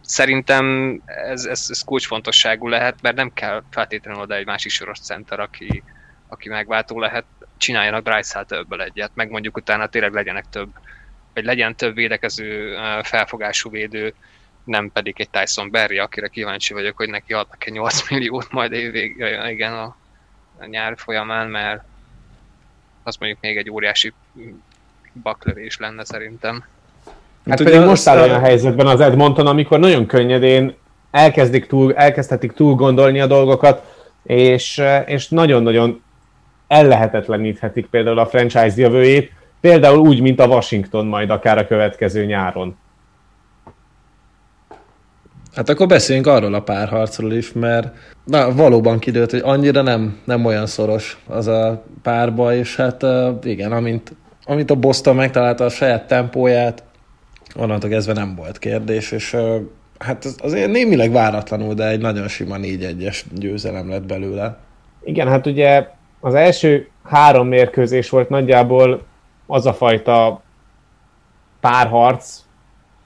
[0.00, 5.40] Szerintem ez, ez, ez kulcsfontosságú lehet, mert nem kell feltétlenül oda egy másik soros center,
[5.40, 5.82] aki,
[6.28, 7.24] aki megváltó lehet,
[7.58, 10.68] csináljanak Dreisaitl többől egyet, meg mondjuk utána tényleg legyenek több
[11.38, 14.14] vagy legyen több védekező felfogású védő,
[14.64, 19.24] nem pedig egy Tyson Berry, akire kíváncsi vagyok, hogy neki adnak-e 8 milliót majd évvég,
[19.48, 19.96] igen, a,
[20.58, 21.84] a nyár folyamán, mert
[23.02, 24.12] az mondjuk még egy óriási
[25.22, 26.64] baklövés lenne szerintem.
[27.48, 30.74] Hát, hát pedig most áll olyan helyzetben az Edmonton, amikor nagyon könnyedén
[31.10, 36.02] elkezdik túl, elkezdhetik túl gondolni a dolgokat, és, és nagyon-nagyon
[36.68, 42.76] ellehetetleníthetik például a franchise jövőjét, például úgy, mint a Washington majd akár a következő nyáron.
[45.54, 50.44] Hát akkor beszéljünk arról a párharcról is, mert na, valóban kidőlt, hogy annyira nem, nem
[50.44, 53.04] olyan szoros az a párba, és hát
[53.42, 54.12] igen, amint,
[54.44, 56.82] amint a Boston megtalálta a saját tempóját,
[57.56, 59.36] onnantól kezdve nem volt kérdés, és
[59.98, 64.58] hát az azért némileg váratlanul, de egy nagyon sima 4-1-es győzelem lett belőle.
[65.04, 65.88] Igen, hát ugye
[66.20, 69.02] az első három mérkőzés volt nagyjából
[69.46, 70.42] az a fajta
[71.60, 72.40] párharc,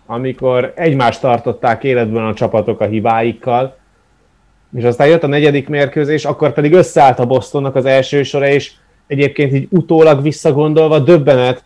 [0.06, 3.76] amikor egymást tartották életben a csapatok a hibáikkal,
[4.76, 8.72] és aztán jött a negyedik mérkőzés, akkor pedig összeállt a Bostonnak az első sora, és
[9.06, 11.64] egyébként így utólag visszagondolva döbbenet,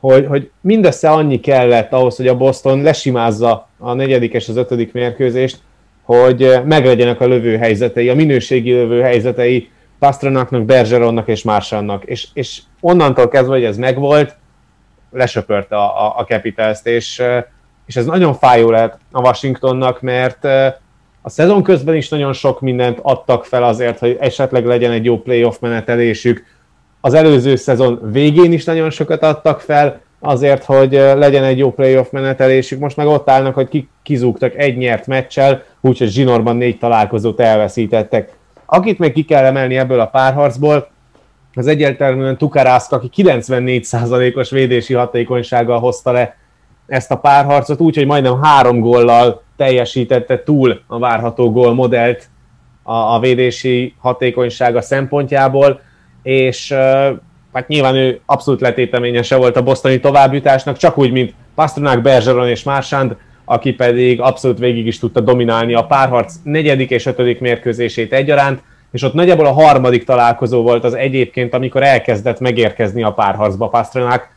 [0.00, 4.92] hogy, hogy mindössze annyi kellett ahhoz, hogy a Boston lesimázza a negyedik és az ötödik
[4.92, 5.58] mérkőzést,
[6.02, 12.04] hogy meglegyenek a lövőhelyzetei, a minőségi lövőhelyzetei Pastranaknak, Bergeronnak és Marsannak.
[12.04, 14.36] És, és onnantól kezdve, hogy ez megvolt,
[15.10, 17.22] lesöpörte a, a, a Capitals-t, és,
[17.86, 20.44] és ez nagyon fájó lehet a Washingtonnak, mert
[21.22, 25.18] a szezon közben is nagyon sok mindent adtak fel azért, hogy esetleg legyen egy jó
[25.18, 26.44] playoff menetelésük,
[27.00, 32.10] az előző szezon végén is nagyon sokat adtak fel, azért, hogy legyen egy jó playoff
[32.10, 32.80] menetelésük.
[32.80, 38.37] Most meg ott állnak, hogy kizúgtak egy nyert meccsel, úgyhogy zsinórban négy találkozót elveszítettek.
[38.70, 40.88] Akit még ki kell emelni ebből a párharcból,
[41.54, 46.36] az egyértelműen Tukarászka, aki 94%-os védési hatékonysággal hozta le
[46.86, 52.28] ezt a párharcot, úgyhogy majdnem három góllal teljesítette túl a várható gól modellt
[52.82, 55.80] a, a védési hatékonysága szempontjából
[56.22, 56.72] és
[57.52, 62.62] hát nyilván ő abszolút letéteményese volt a bosztoni továbbjutásnak, csak úgy, mint Pastrnak, Bergeron és
[62.62, 63.16] Marsand,
[63.48, 69.02] aki pedig abszolút végig is tudta dominálni a párharc negyedik és ötödik mérkőzését egyaránt, és
[69.02, 74.28] ott nagyjából a harmadik találkozó volt az egyébként, amikor elkezdett megérkezni a párharcba Pastrnak,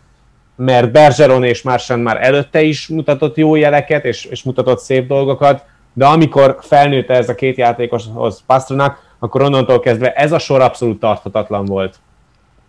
[0.55, 5.63] mert Bergeron és Marsand már előtte is mutatott jó jeleket, és, és mutatott szép dolgokat,
[5.93, 10.99] de amikor felnőtt ez a két játékoshoz Pastrnak, akkor onnantól kezdve ez a sor abszolút
[10.99, 11.95] tarthatatlan volt.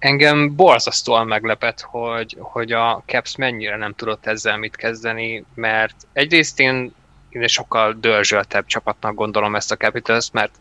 [0.02, 6.60] Engem borzasztóan meglepett, hogy, hogy a Caps mennyire nem tudott ezzel mit kezdeni, mert egyrészt
[6.60, 6.94] én,
[7.28, 10.54] én sokkal dörzsöltebb csapatnak gondolom ezt a Capitals, mert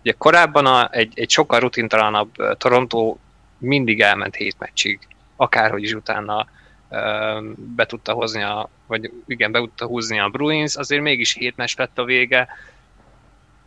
[0.00, 3.16] ugye korábban a, egy, egy sokkal rutintalanabb Toronto
[3.58, 4.98] mindig elment hét meccsig,
[5.36, 6.46] akárhogy is utána
[7.56, 11.76] be tudta hozni a, vagy igen, be tudta húzni a Bruins, azért mégis hét meccs
[11.76, 12.48] lett a vége,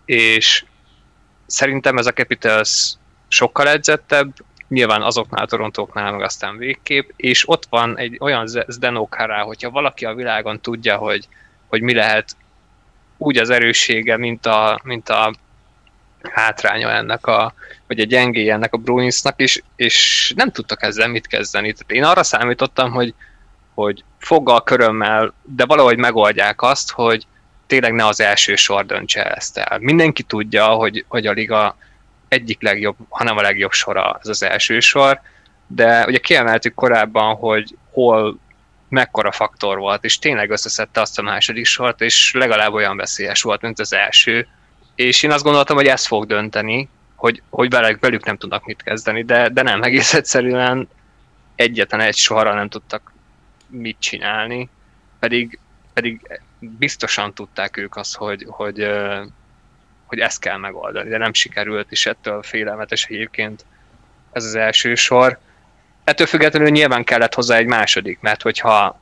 [0.06, 0.66] és
[1.46, 2.94] szerintem ez a Capitals
[3.28, 4.34] sokkal edzettebb,
[4.68, 9.70] nyilván azoknál, a Torontóknál, meg aztán végképp, és ott van egy olyan Zdeno Kara, hogyha
[9.70, 11.28] valaki a világon tudja, hogy,
[11.68, 12.36] hogy mi lehet
[13.18, 15.34] úgy az erőssége, mint a, mint a
[16.32, 17.54] hátránya ennek a,
[17.88, 21.72] vagy a gyengéje ennek a Bruinsnak, és, és nem tudtak ezzel mit kezdeni.
[21.74, 23.14] Tehát én arra számítottam, hogy,
[23.74, 27.28] hogy foggal, körömmel, de valahogy megoldják azt, hogy,
[27.74, 29.78] tényleg ne az első sor döntse ezt el.
[29.80, 31.78] Mindenki tudja, hogy, hogy a liga
[32.34, 35.22] egyik legjobb, hanem a legjobb sora ez az első sor,
[35.68, 38.40] de ugye kiemeltük korábban, hogy hol
[38.90, 43.62] mekkora faktor volt, és tényleg összeszedte azt a második sort, és legalább olyan veszélyes volt,
[43.62, 44.48] mint az első.
[44.96, 48.84] És én azt gondoltam, hogy ez fog dönteni, hogy, hogy velük, velük nem tudnak mit
[48.84, 50.90] kezdeni, de, de nem, egész egyszerűen
[51.56, 53.14] egyetlen egy sorra nem tudtak
[53.68, 54.70] mit csinálni,
[55.20, 55.60] pedig,
[55.94, 58.88] pedig biztosan tudták ők azt, hogy, hogy,
[60.14, 63.66] hogy ezt kell megoldani, de nem sikerült, és ettől félelmetes egyébként
[64.32, 65.38] ez az első sor.
[66.04, 69.00] Ettől függetlenül nyilván kellett hozzá egy második, mert hogyha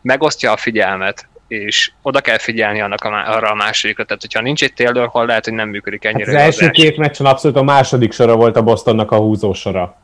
[0.00, 4.62] megosztja a figyelmet, és oda kell figyelni annak a, arra a másodikra, tehát hogyha nincs
[4.62, 6.30] egy Taylor hol lehet, hogy nem működik ennyire.
[6.30, 9.96] Hát az, első az két meccsen abszolút a második sora volt a Bostonnak a húzósora.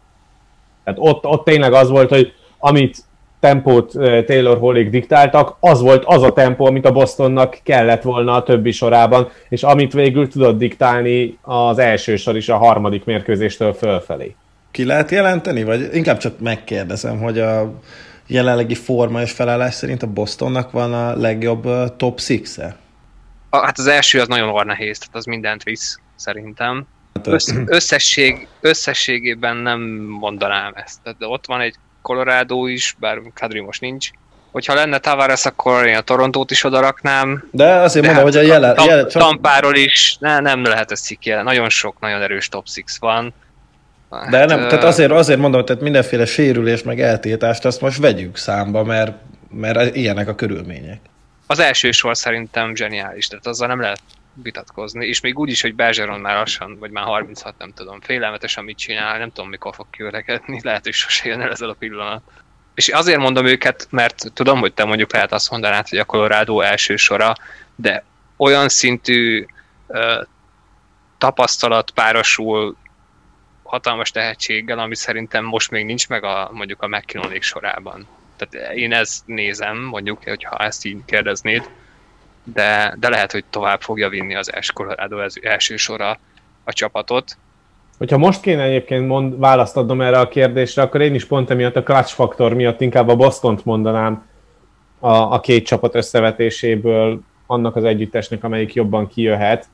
[0.85, 2.99] Tehát ott, ott tényleg az volt, hogy amit
[3.45, 3.93] tempót
[4.27, 8.71] Taylor Hallig diktáltak, az volt az a tempó, amit a Bostonnak kellett volna a többi
[8.71, 14.35] sorában, és amit végül tudott diktálni az első sor is a harmadik mérkőzéstől fölfelé.
[14.71, 17.81] Ki lehet jelenteni, vagy inkább csak megkérdezem, hogy a
[18.27, 21.63] jelenlegi forma és felállás szerint a Bostonnak van a legjobb
[21.97, 22.77] top 6-e?
[23.51, 26.87] Hát az első az nagyon nehéz, tehát az mindent visz, szerintem.
[27.15, 29.81] Hát Össz, összesség, összességében nem
[30.21, 31.03] mondanám ezt.
[31.03, 34.11] Tehát ott van egy Colorado is, bár Kadri most nincs,
[34.53, 37.49] hogyha lenne Tavares, akkor én a Torontót is odaraknám.
[37.51, 38.75] De azért de mondom, hát hogy a jelen...
[38.75, 39.23] Tam, jelen csak...
[39.23, 41.45] Tampáról is ne, nem lehet ezt jelen.
[41.45, 43.35] Nagyon sok, nagyon erős top 6 van.
[44.11, 48.37] Hát, de nem, tehát azért, azért mondom, tehát mindenféle sérülés meg eltiltást azt most vegyük
[48.37, 49.13] számba, mert,
[49.51, 51.01] mert ilyenek a körülmények.
[51.47, 54.01] Az első sor szerintem zseniális, tehát azzal nem lehet
[54.43, 58.65] vitatkozni, és még úgy is, hogy Bergeron már lassan, vagy már 36, nem tudom, félelmetesen
[58.65, 62.23] mit csinál, nem tudom mikor fog kiöregedni, lehet, hogy sose jön el ezzel a pillanat.
[62.75, 66.61] És azért mondom őket, mert tudom, hogy te mondjuk lehet azt mondanád, hogy a Colorado
[66.61, 67.35] első sora,
[67.75, 68.05] de
[68.37, 69.47] olyan szintű
[69.87, 70.23] ö,
[71.19, 72.77] tapasztalat párosul
[73.63, 78.07] hatalmas tehetséggel, ami szerintem most még nincs meg a, mondjuk a McKinnon sorában.
[78.37, 81.71] Tehát én ezt nézem, mondjuk, hogyha ezt így kérdeznéd,
[82.45, 85.17] de, de lehet, hogy tovább fogja vinni az első Colorado
[85.77, 86.19] sora
[86.65, 87.37] a csapatot.
[87.99, 91.77] Hogyha most kéne egyébként mond, választ adnom erre a kérdésre, akkor én is pont emiatt
[91.77, 94.27] a clutch faktor miatt inkább a Bostont mondanám
[94.99, 99.67] a, a két csapat összevetéséből annak az együttesnek, amelyik jobban kijöhet.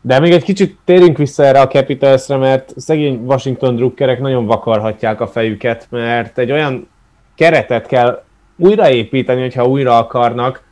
[0.00, 5.20] De még egy kicsit térjünk vissza erre a Capitalsre, mert szegény Washington drukkerek nagyon vakarhatják
[5.20, 6.88] a fejüket, mert egy olyan
[7.34, 8.24] keretet kell
[8.56, 10.62] újraépíteni, hogyha újra akarnak,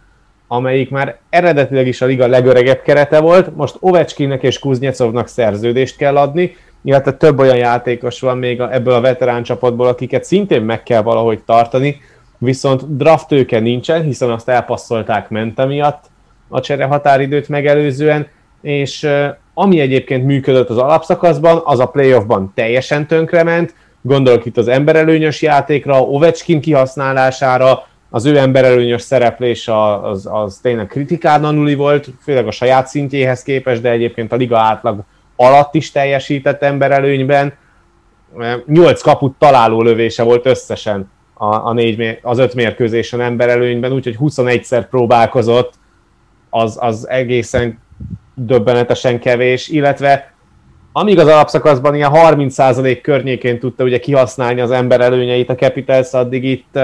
[0.53, 6.17] amelyik már eredetileg is a liga legöregebb kerete volt, most Ovechkinnek és Kuznyecovnak szerződést kell
[6.17, 11.03] adni, illetve több olyan játékos van még ebből a veterán csapatból, akiket szintén meg kell
[11.03, 12.01] valahogy tartani,
[12.39, 16.05] viszont draft tőke nincsen, hiszen azt elpasszolták mente miatt
[16.49, 18.27] a csere határidőt megelőzően,
[18.63, 19.09] és
[19.55, 26.01] ami egyébként működött az alapszakaszban, az a playoffban teljesen tönkrement, gondolok itt az emberelőnyös játékra,
[26.01, 29.69] Ovechkin kihasználására, az ő emberelőnyös szereplés
[30.03, 35.01] az, az tényleg kritikán volt, főleg a saját szintjéhez képest, de egyébként a liga átlag
[35.37, 37.53] alatt is teljesített emberelőnyben.
[38.67, 44.87] Nyolc kaput találó lövése volt összesen a, a négy, az öt mérkőzésen emberelőnyben, úgyhogy 21-szer
[44.91, 45.75] próbálkozott,
[46.51, 47.79] az, az egészen
[48.35, 50.35] döbbenetesen kevés, illetve
[50.93, 56.45] amíg az alapszakaszban ilyen 30% környékén tudta ugye kihasználni az ember előnyeit a Capitals, addig
[56.45, 56.79] itt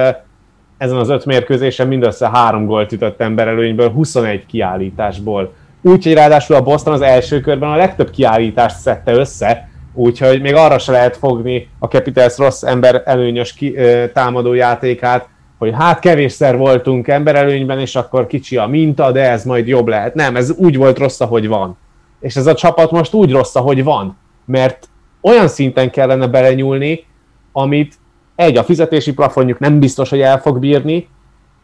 [0.79, 5.53] ezen az öt mérkőzésen mindössze három gólt ütött ember előnyből, 21 kiállításból.
[5.83, 10.79] Úgyhogy ráadásul a Boston az első körben a legtöbb kiállítást szedte össze, úgyhogy még arra
[10.79, 16.57] se lehet fogni a Capitals rossz ember előnyös ki, ö, támadó játékát, hogy hát kevésszer
[16.57, 20.15] voltunk emberelőnyben, és akkor kicsi a minta, de ez majd jobb lehet.
[20.15, 21.77] Nem, ez úgy volt rossz, ahogy van.
[22.21, 24.17] És ez a csapat most úgy rossz, ahogy van.
[24.45, 24.89] Mert
[25.21, 27.05] olyan szinten kellene belenyúlni,
[27.53, 27.95] amit
[28.37, 31.09] egy, a fizetési plafonjuk nem biztos, hogy el fog bírni,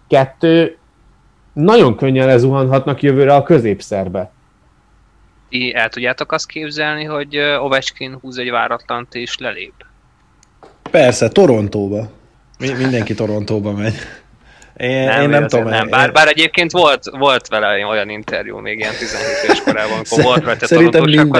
[0.09, 0.77] kettő,
[1.53, 4.31] nagyon könnyen lezuhanhatnak jövőre a középszerbe.
[5.49, 9.75] Ti el tudjátok azt képzelni, hogy Ovechkin húz egy váratlant és lelép?
[10.91, 12.11] Persze, Torontóba.
[12.59, 13.95] Mi, mindenki Torontóba megy.
[14.77, 15.69] Én nem, én nem tudom.
[15.69, 15.89] Nem.
[15.89, 20.45] Bár, bár egyébként volt, volt vele olyan interjú még ilyen 17 éves korában, amikor volt
[20.45, 20.67] rajta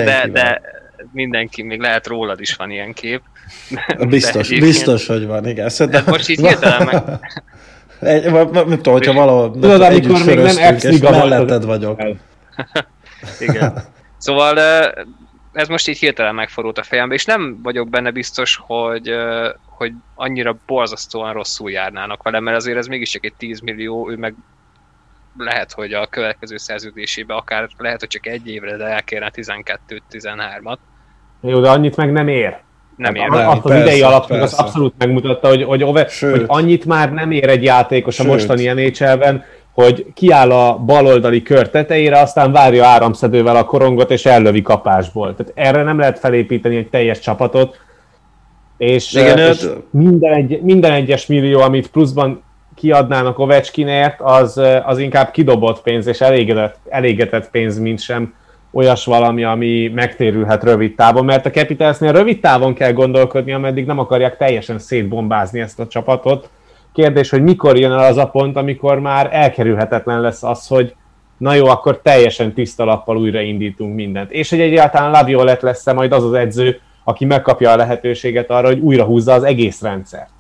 [0.05, 0.61] de, de
[1.13, 3.23] mindenki, még lehet rólad is van ilyen kép.
[4.09, 5.69] Biztos, biztos, hogy van, igen.
[5.69, 6.05] Szerintem...
[6.07, 7.03] Most így hirtelen meg...
[8.01, 12.01] Egy, nem tudom, hogyha valahol Tudod, amikor még nem és melletted vagyok.
[13.49, 13.85] igen.
[14.19, 14.59] Szóval
[15.53, 19.15] ez most így hirtelen megforult a fejembe, és nem vagyok benne biztos, hogy,
[19.69, 24.35] hogy annyira borzasztóan rosszul járnának vele, mert azért ez mégiscsak egy 10 millió, ő meg
[25.39, 30.77] lehet, hogy a következő szerződésébe akár lehet, hogy csak egy évre, de elkérne 12-13-at.
[31.41, 32.61] Jó, de annyit meg nem ér.
[32.97, 33.29] Nem ér.
[33.29, 37.13] Nem, azt az persze, idei alap az abszolút megmutatta, hogy, hogy, Ove, hogy annyit már
[37.13, 38.27] nem ér egy játékos Sőt.
[38.27, 44.27] a mostani nhl hogy kiáll a baloldali kör tetejére, aztán várja áramszedővel a korongot, és
[44.27, 45.35] ellövi kapásból.
[45.35, 47.81] Tehát erre nem lehet felépíteni egy teljes csapatot,
[48.77, 52.43] és, Igen, és minden, egy, minden egyes millió, amit pluszban
[52.75, 58.35] kiadnának Ovechkinért, az, az inkább kidobott pénz, és elégedett, elégetett pénz, mint sem
[58.73, 63.99] olyas valami, ami megtérülhet rövid távon, mert a Capitalsnél rövid távon kell gondolkodni, ameddig nem
[63.99, 66.51] akarják teljesen szétbombázni ezt a csapatot.
[66.93, 70.95] Kérdés, hogy mikor jön el az a pont, amikor már elkerülhetetlen lesz az, hogy
[71.37, 74.31] na jó, akkor teljesen tiszta lappal újraindítunk mindent.
[74.31, 78.79] És hogy egyáltalán Laviolett lesz-e majd az az edző, aki megkapja a lehetőséget arra, hogy
[78.79, 80.31] újra húzza az egész rendszert.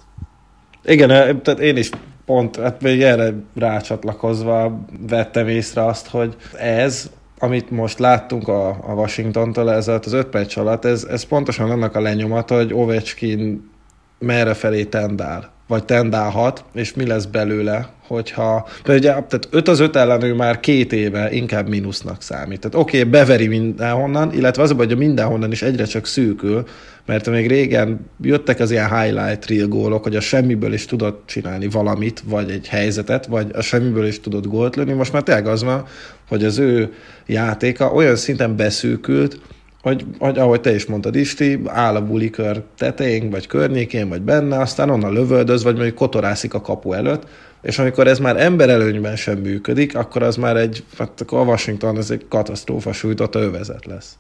[0.85, 1.09] Igen,
[1.43, 1.91] tehát én is
[2.25, 7.11] pont hát még erre rácsatlakozva vettem észre azt, hogy ez
[7.43, 11.97] amit most láttunk a, a Washington-tól ez az öt meccs alatt, ez, ez pontosan annak
[11.97, 13.71] a lenyomata, hogy Ovechkin
[14.19, 15.51] merre felé tendál.
[15.67, 20.61] vagy tendálhat, és mi lesz belőle, hogyha, de ugye, tehát 5 az 5 ellen már
[20.61, 22.61] két éve inkább mínusznak számít.
[22.61, 26.65] Tehát oké, okay, beveri mindenhonnan, illetve az a hogy mindenhonnan is egyre csak szűkül,
[27.07, 31.69] mert még régen jöttek az ilyen highlight reel gólok, hogy a semmiből is tudott csinálni
[31.69, 34.93] valamit, vagy egy helyzetet, vagy a semmiből is tudott gólt lőni.
[34.93, 35.85] Most már tényleg az van,
[36.29, 36.93] hogy az ő
[37.27, 39.41] játéka olyan szinten beszűkült,
[39.83, 44.59] hogy, hogy ahogy te is mondtad, Isti, áll a bulikör tetején, vagy környékén, vagy benne,
[44.59, 47.27] aztán onnan lövöldöz, vagy mondjuk kotorászik a kapu előtt,
[47.63, 52.11] és amikor ez már emberelőnyben sem működik, akkor az már egy, hát a Washington az
[52.11, 54.17] egy katasztrófa sújtott övezet lesz.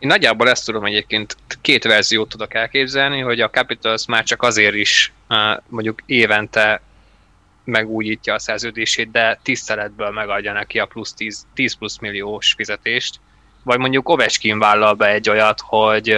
[0.00, 4.74] Én nagyjából ezt tudom egyébként, két verziót tudok elképzelni, hogy a Capitals már csak azért
[4.74, 5.12] is
[5.68, 6.80] mondjuk évente
[7.64, 13.20] megújítja a szerződését, de tiszteletből megadja neki a plusz 10, 10 plusz milliós fizetést,
[13.62, 16.16] vagy mondjuk Ovechkin vállal be egy olyat, hogy,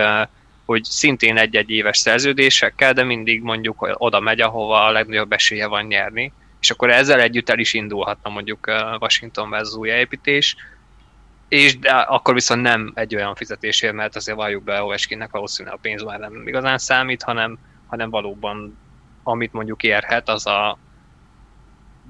[0.65, 5.85] hogy szintén egy-egy éves szerződésekkel, de mindig mondjuk oda megy, ahova a legnagyobb esélye van
[5.85, 8.67] nyerni, és akkor ezzel együtt el is indulhatna mondjuk
[9.01, 10.57] Washington az újjáépítés,
[11.53, 15.81] és de akkor viszont nem egy olyan fizetésért, mert azért valljuk be Ovechkinnek valószínűleg a
[15.83, 18.79] pénz már nem igazán számít, hanem, hanem valóban
[19.23, 20.79] amit mondjuk érhet, az a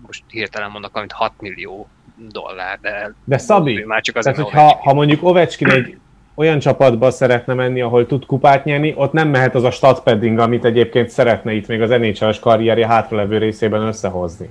[0.07, 1.89] most hirtelen mondok, amit 6 millió
[2.29, 3.15] dollár, de...
[3.25, 5.99] De Szabi, már csak azért, tehát, hogyha, ha mondjuk Ovechkin egy
[6.35, 10.65] olyan csapatba szeretne menni, ahol tud kupát nyerni, ott nem mehet az a statpadding, amit
[10.65, 14.51] egyébként szeretne itt még az NHL-es karrierje hátralevő részében összehozni.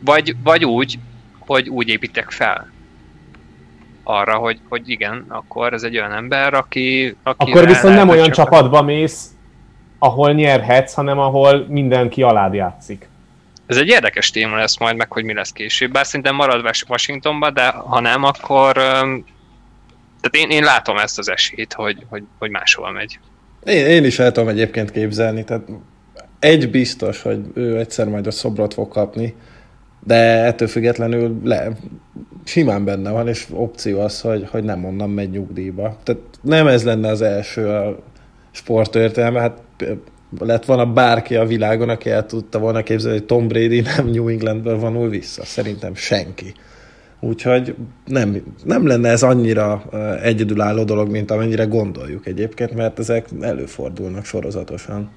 [0.00, 0.98] Vagy, vagy úgy,
[1.38, 2.72] hogy úgy építek fel
[4.04, 7.16] arra, hogy, hogy igen, akkor ez egy olyan ember, aki...
[7.22, 9.28] aki akkor viszont nem olyan csapatba mész,
[9.98, 13.08] ahol nyerhetsz, hanem ahol mindenki alád játszik.
[13.66, 15.92] Ez egy érdekes téma lesz majd, meg hogy mi lesz később.
[15.92, 18.72] Bár szerintem marad Washingtonba, de ha nem, akkor...
[18.72, 23.18] Tehát én, én látom ezt az esélyt, hogy, hogy, hogy máshol megy.
[23.64, 25.44] Én, én is el tudom egyébként képzelni.
[25.44, 25.62] Tehát
[26.38, 29.34] egy biztos, hogy ő egyszer majd a szobrot fog kapni,
[30.04, 31.68] de ettől függetlenül le,
[32.44, 35.96] simán benne van, és opció az, hogy, hogy nem onnan megy nyugdíjba.
[36.02, 37.98] Tehát nem ez lenne az első a
[38.50, 39.62] sportörténelme, hát
[40.38, 44.28] lett volna bárki a világon, aki el tudta volna képzelni, hogy Tom Brady nem New
[44.28, 45.44] Englandből vonul vissza.
[45.44, 46.54] Szerintem senki.
[47.20, 47.74] Úgyhogy
[48.06, 49.82] nem, nem lenne ez annyira
[50.22, 55.10] egyedülálló dolog, mint amennyire gondoljuk egyébként, mert ezek előfordulnak sorozatosan.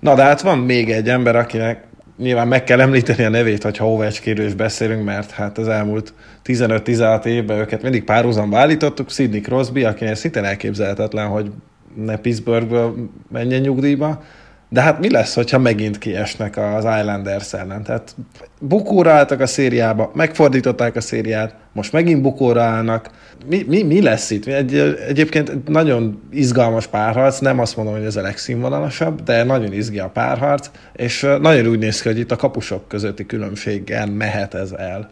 [0.00, 1.87] Na de hát van még egy ember, akinek
[2.18, 6.12] nyilván meg kell említeni a nevét, hogyha Ovechkinről is beszélünk, mert hát az elmúlt
[6.44, 9.10] 15-16 évben őket mindig párhuzamba állítottuk.
[9.10, 11.50] Sidney Crosby, akinek szintén elképzelhetetlen, hogy
[11.94, 14.22] ne Pittsburghből menjen nyugdíjba,
[14.70, 17.82] de hát mi lesz, hogyha megint kiesnek az Islanders ellen?
[17.82, 18.14] Tehát
[18.60, 23.10] bukóra álltak a szériába, megfordították a szériát, most megint bukóra állnak.
[23.46, 24.46] Mi, mi, mi lesz itt?
[24.46, 24.74] Egy,
[25.08, 30.08] egyébként nagyon izgalmas párharc, nem azt mondom, hogy ez a legszínvonalasabb, de nagyon izgi a
[30.08, 35.10] párharc, és nagyon úgy néz ki, hogy itt a kapusok közötti különbséggel mehet ez el.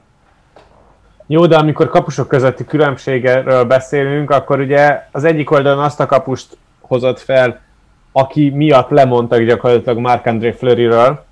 [1.27, 6.57] Jó, de amikor kapusok közötti különbségről beszélünk, akkor ugye az egyik oldalon azt a kapust
[6.81, 7.61] hozott fel,
[8.19, 11.25] aki miatt lemondtak gyakorlatilag Marc-André Fleuryről,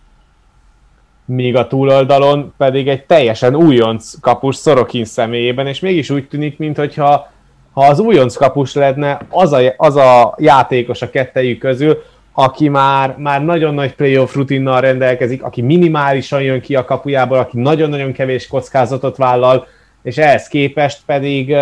[1.24, 7.32] míg a túloldalon pedig egy teljesen újonc kapus Szorokin személyében, és mégis úgy tűnik, mintha
[7.72, 13.14] ha az újonc kapus lenne az a, az a játékos a kettejük közül, aki már,
[13.18, 18.46] már nagyon nagy playoff rutinnal rendelkezik, aki minimálisan jön ki a kapujából, aki nagyon-nagyon kevés
[18.46, 19.66] kockázatot vállal,
[20.02, 21.54] és ehhez képest pedig,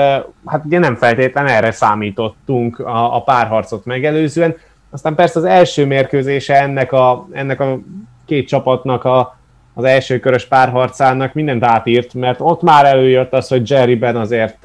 [0.47, 4.57] hát ugye nem feltétlen erre számítottunk a, a párharcot megelőzően,
[4.93, 7.79] aztán persze az első mérkőzése ennek a, ennek a
[8.27, 9.37] két csapatnak a,
[9.75, 14.59] az első körös párharcának mindent átírt, mert ott már előjött az, hogy Jerryben azért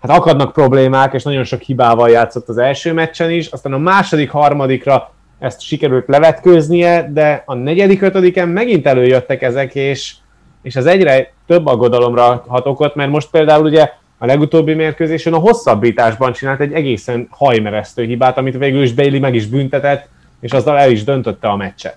[0.00, 4.30] hát akadnak problémák, és nagyon sok hibával játszott az első meccsen is, aztán a második,
[4.30, 10.14] harmadikra ezt sikerült levetkőznie, de a negyedik, ötödiken megint előjöttek ezek, és,
[10.62, 13.92] és az egyre több aggodalomra hat okot, mert most például ugye
[14.24, 19.34] a legutóbbi mérkőzésen a hosszabbításban csinált egy egészen hajmeresztő hibát, amit végül is Bailey meg
[19.34, 20.08] is büntetett,
[20.40, 21.96] és azzal el is döntötte a meccset.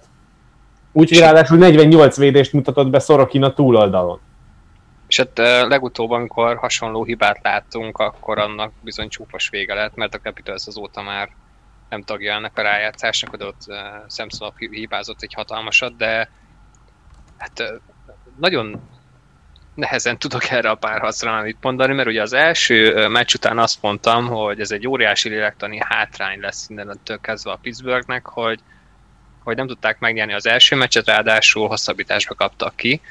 [0.92, 4.20] Úgyhogy ráadásul 48 védést mutatott be Szorokin a túloldalon.
[5.08, 10.20] És hát legutóbb, amikor hasonló hibát láttunk, akkor annak bizony csúfos vége lett, mert a
[10.20, 11.30] Capitals azóta már
[11.90, 13.62] nem tagja ennek a rájátszásnak, hogy ott
[14.10, 16.30] Samsonov hibázott egy hatalmasat, de
[17.38, 17.74] hát
[18.39, 18.82] nagyon
[19.78, 24.28] nehezen tudok erre a párharcra mit mondani, mert ugye az első meccs után azt mondtam,
[24.28, 28.59] hogy ez egy óriási lélektani hátrány lesz innentől kezdve a Pittsburghnek, hogy,
[29.43, 33.01] hogy nem tudták megnyerni az első meccset, ráadásul hosszabbításba kaptak ki.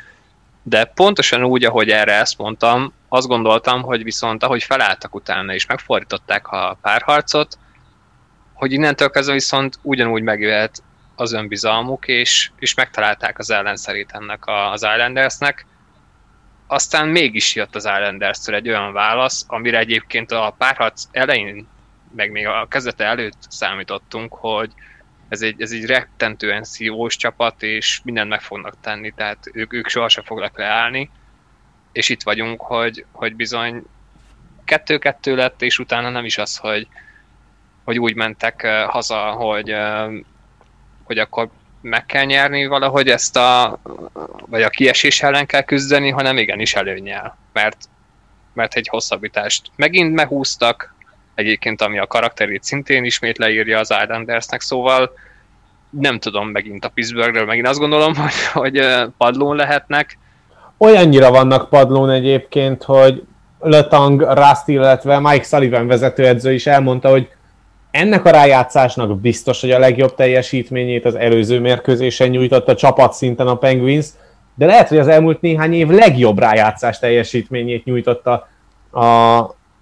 [0.63, 5.67] De pontosan úgy, ahogy erre ezt mondtam, azt gondoltam, hogy viszont ahogy felálltak utána és
[5.67, 7.59] megfordították a párharcot,
[8.53, 10.83] hogy innentől kezdve viszont ugyanúgy megjöhet
[11.15, 15.67] az önbizalmuk, és, és megtalálták az ellenszerét ennek az Islandersnek.
[16.67, 21.69] Aztán mégis jött az islanders egy olyan válasz, amire egyébként a párharc elején,
[22.17, 24.73] meg még a kezdete előtt számítottunk, hogy
[25.29, 29.89] ez egy, ez egy rettentően szívós csapat, és mindent meg fognak tenni, tehát ők, ők
[29.89, 31.11] sohasem fognak leállni,
[31.93, 33.83] és itt vagyunk, hogy, hogy bizony
[34.65, 36.89] kettő-kettő lett, és utána nem is az, hogy,
[37.85, 39.77] hogy úgy mentek haza, hogy,
[41.03, 41.51] hogy akkor
[41.81, 43.79] meg kell nyerni valahogy ezt a,
[44.47, 47.77] vagy a kiesés ellen kell küzdeni, hanem igenis előnyel, mert,
[48.53, 50.95] mert egy hosszabbítást megint meghúztak,
[51.35, 55.11] egyébként ami a karakterét szintén ismét leírja az Islandersnek, szóval
[55.91, 58.87] nem tudom megint a Pittsburghről, megint azt gondolom, hogy, hogy
[59.19, 60.19] padlón lehetnek.
[60.79, 63.23] Olyannyira vannak padlón egyébként, hogy
[63.59, 67.29] Letang, Rusty, illetve Mike Sullivan vezetőedző is elmondta, hogy
[67.97, 73.57] ennek a rájátszásnak biztos, hogy a legjobb teljesítményét az előző mérkőzésen nyújtotta csapat szinten a
[73.57, 74.07] Penguins,
[74.55, 78.49] de lehet, hogy az elmúlt néhány év legjobb rájátszás teljesítményét nyújtotta
[78.91, 79.05] a,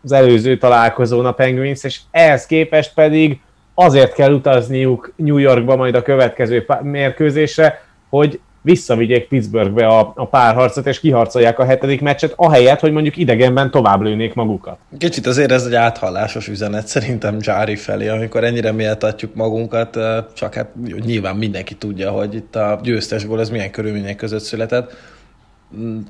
[0.02, 3.40] az előző találkozón a Penguins, és ehhez képest pedig
[3.74, 10.86] azért kell utazniuk New Yorkba majd a következő mérkőzésre, hogy visszavigyék Pittsburghbe a, a párharcot,
[10.86, 14.78] és kiharcolják a hetedik meccset, ahelyett, hogy mondjuk idegenben tovább lőnék magukat.
[14.98, 19.98] Kicsit azért ez egy áthallásos üzenet szerintem Jári felé, amikor ennyire méltatjuk magunkat,
[20.34, 20.68] csak hát
[21.04, 24.96] nyilván mindenki tudja, hogy itt a győztesból ez milyen körülmények között született.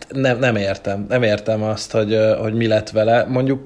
[0.08, 3.24] Nem, nem értem, nem értem azt, hogy, hogy mi lett vele.
[3.28, 3.62] Mondjuk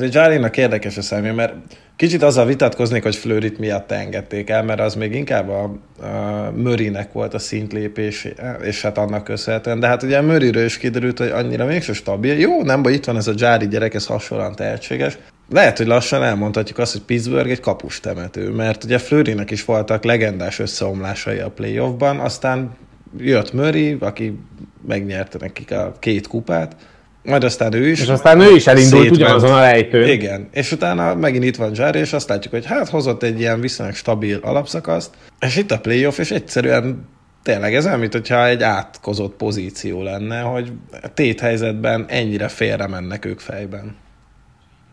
[0.00, 1.54] egy Járinak érdekes a személy, mert
[1.98, 7.12] Kicsit azzal vitatkoznék, hogy Flőrit miatt engedték el, mert az még inkább a, a Mörinek
[7.12, 8.28] volt a szintlépés,
[8.62, 9.80] és hát annak köszönhetően.
[9.80, 12.38] De hát ugye a Möriről is kiderült, hogy annyira mégsem stabil.
[12.38, 15.18] Jó, nem baj, itt van ez a Jári gyerek, ez hasonlóan tehetséges.
[15.50, 20.04] Lehet, hogy lassan elmondhatjuk azt, hogy Pittsburgh egy kapus temető, mert ugye Flőrinek is voltak
[20.04, 22.70] legendás összeomlásai a playoffban, aztán
[23.16, 24.38] jött Murray, aki
[24.86, 26.76] megnyerte nekik a két kupát,
[27.22, 28.00] majd aztán ő is.
[28.00, 30.08] És aztán ő is elindult ugyanazon a lejtőn.
[30.08, 33.60] Igen, és utána megint itt van Zsár, és azt látjuk, hogy hát hozott egy ilyen
[33.60, 37.08] viszonylag stabil alapszakaszt, és itt a playoff, és egyszerűen
[37.42, 40.72] tényleg ez olyan, hogyha egy átkozott pozíció lenne, hogy
[41.14, 43.96] téthelyzetben ennyire félre mennek ők fejben.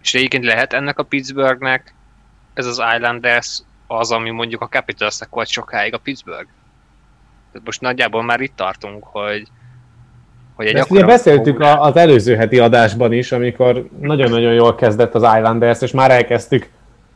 [0.01, 1.93] És egyébként lehet ennek a Pittsburghnek
[2.53, 6.49] ez az Islanders az, ami mondjuk a Capitalsnek volt sokáig a Pittsburgh?
[7.63, 9.47] Most nagyjából már itt tartunk, hogy
[10.55, 15.15] hogy egy Ezt ugye beszéltük a, az előző heti adásban is, amikor nagyon-nagyon jól kezdett
[15.15, 16.69] az Islanders, és már elkezdtük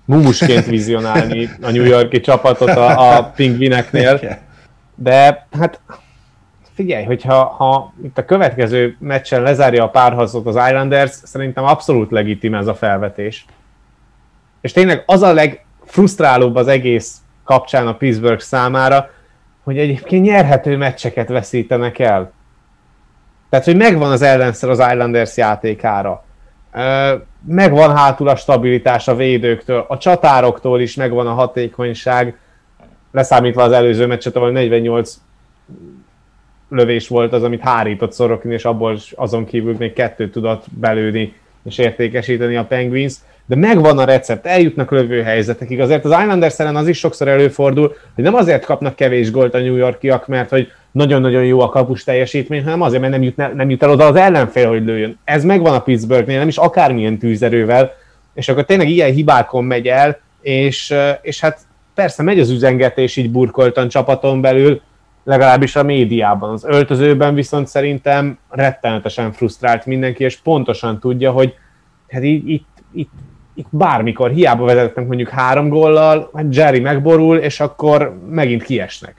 [0.05, 4.19] mumusként vizionálni a New Yorki csapatot a, a pingvineknél.
[4.95, 5.79] De hát
[6.73, 12.53] figyelj, hogyha ha itt a következő meccsen lezárja a párharcot az Islanders, szerintem abszolút legitim
[12.53, 13.45] ez a felvetés.
[14.61, 19.09] És tényleg az a legfrusztrálóbb az egész kapcsán a Pittsburgh számára,
[19.63, 22.31] hogy egyébként nyerhető meccseket veszítenek el.
[23.49, 26.23] Tehát, hogy megvan az ellenszer az Islanders játékára.
[27.47, 32.37] Megvan hátul a stabilitás a védőktől, a csatároktól is megvan a hatékonyság,
[33.11, 35.19] leszámítva az előző meccset, ahol 48
[36.69, 41.33] lövés volt az, amit hárított Szorokin, és abból azon kívül még kettőt tudott belőni
[41.63, 43.13] és értékesíteni a Penguins,
[43.45, 45.79] de megvan a recept, eljutnak lövőhelyzetekig.
[45.79, 49.59] Azért az Islanders ellen az is sokszor előfordul, hogy nem azért kapnak kevés gólt a
[49.59, 53.69] New Yorkiak, mert hogy nagyon-nagyon jó a kapus teljesítmény, hanem azért, mert nem jut, nem
[53.69, 55.17] jut el oda az ellenfél, hogy lőjön.
[55.23, 57.91] Ez megvan a Pittsburghnél, nem is akármilyen tűzerővel,
[58.33, 61.59] és akkor tényleg ilyen hibákon megy el, és, és hát
[61.93, 64.81] persze megy az üzengetés így burkoltan csapaton belül,
[65.23, 66.51] legalábbis a médiában.
[66.51, 71.53] Az öltözőben viszont szerintem rettenetesen frusztrált mindenki, és pontosan tudja, hogy
[72.09, 73.11] hát így, itt, itt,
[73.53, 79.15] itt bármikor hiába vezetnek mondjuk három góllal, hát Jerry megborul, és akkor megint kiesnek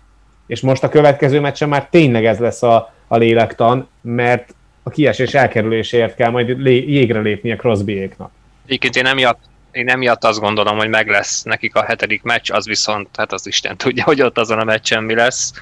[0.51, 5.35] és most a következő meccsen már tényleg ez lesz a, a lélektan, mert a kiesés
[5.35, 8.31] elkerüléséért kell majd lé, jégre lépnie Crosbyéknak.
[8.67, 9.41] Egyébként én emiatt,
[9.71, 13.47] én emiatt azt gondolom, hogy meg lesz nekik a hetedik meccs, az viszont, hát az
[13.47, 15.53] Isten tudja, hogy ott azon a meccsen mi lesz.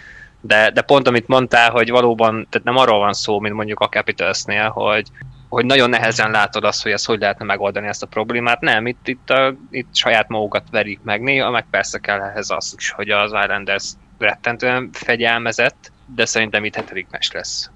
[0.41, 3.89] De, de pont amit mondtál, hogy valóban, tehát nem arról van szó, mint mondjuk a
[3.89, 5.07] Capitalsnél, hogy,
[5.49, 8.61] hogy nagyon nehezen látod azt, hogy ezt hogy lehetne megoldani ezt a problémát.
[8.61, 12.75] Nem, itt, itt, a, itt saját magukat verik meg, néha meg persze kell ehhez az
[12.77, 17.71] is, hogy az Islanders rettentően fegyelmezett, de szerintem itt hetedik mes lesz.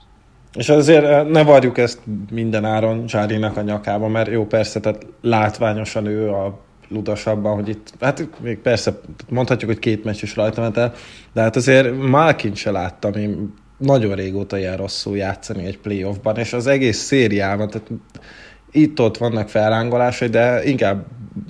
[0.54, 1.98] És azért eh, ne várjuk ezt
[2.30, 7.92] minden áron Zsárinak a nyakába, mert jó, persze, tehát látványosan ő a ludasabban, hogy itt,
[8.00, 10.94] hát még persze mondhatjuk, hogy két meccs is rajta ment el,
[11.32, 16.52] de hát azért Malkin se láttam, én nagyon régóta jár rosszul játszani egy playoffban, és
[16.52, 17.88] az egész szériában, tehát
[18.70, 21.06] itt-ott vannak felrángolásai, de inkább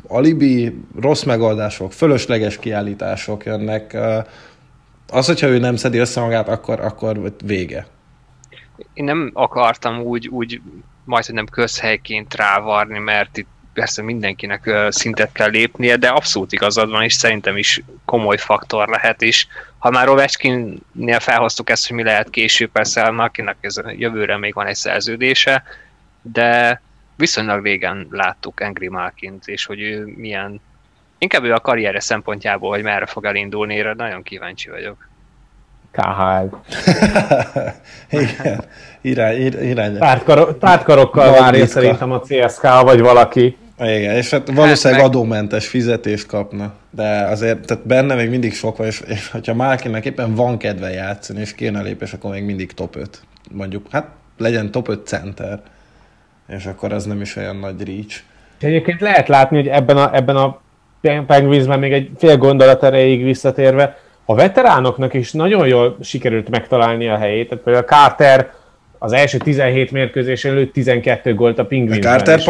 [0.07, 3.97] alibi, rossz megoldások, fölösleges kiállítások jönnek.
[5.13, 7.87] Az, hogyha ő nem szedi össze magát, akkor, akkor vége.
[8.93, 10.61] Én nem akartam úgy, úgy
[11.05, 16.91] majd, hogy nem közhelyként rávarni, mert itt persze mindenkinek szintet kell lépnie, de abszolút igazad
[16.91, 19.47] van, és szerintem is komoly faktor lehet, és
[19.79, 24.55] ha már Ovechkinnél felhoztuk ezt, hogy mi lehet később, persze akinek ez a jövőre még
[24.55, 25.63] van egy szerződése,
[26.23, 26.81] de
[27.17, 30.61] viszonylag régen láttuk Angry Malkint, és hogy ő milyen,
[31.23, 35.09] inkább ő a karriere szempontjából, hogy merre fog elindulni, erre nagyon kíváncsi vagyok.
[35.91, 36.57] KHL.
[38.23, 38.65] Igen,
[39.01, 39.99] irány, irány.
[40.59, 43.57] Tártkarokkal várja szerintem a CSK vagy valaki.
[43.79, 45.21] Igen, és hát valószínűleg hát meg...
[45.21, 50.05] adómentes fizetést kapna, de azért tehát benne még mindig sok van, és, és hogyha Malkinnek
[50.05, 53.21] éppen van kedve játszani, és kéne lépés, akkor még mindig top 5.
[53.51, 54.07] Mondjuk, hát
[54.39, 55.61] legyen top 5 center,
[56.49, 58.21] és akkor az nem is olyan nagy reach.
[58.59, 60.62] És egyébként lehet látni, hogy ebben a, ebben a
[61.27, 67.17] Penguinsben még egy fél gondolat erejéig visszatérve, a veteránoknak is nagyon jól sikerült megtalálni a
[67.17, 67.49] helyét.
[67.49, 68.53] Tehát például Carter
[68.99, 72.13] az első 17 mérkőzésen lőtt 12 gólt a Penguinsben.
[72.13, 72.47] A Carter és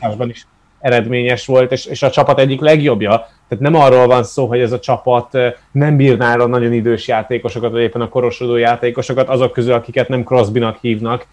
[0.00, 0.46] a is
[0.80, 3.10] eredményes volt, és, és a csapat egyik legjobbja.
[3.48, 5.38] Tehát nem arról van szó, hogy ez a csapat
[5.72, 10.08] nem bírná el a nagyon idős játékosokat, vagy éppen a korosodó játékosokat, azok közül, akiket
[10.08, 11.26] nem Crosbynak hívnak,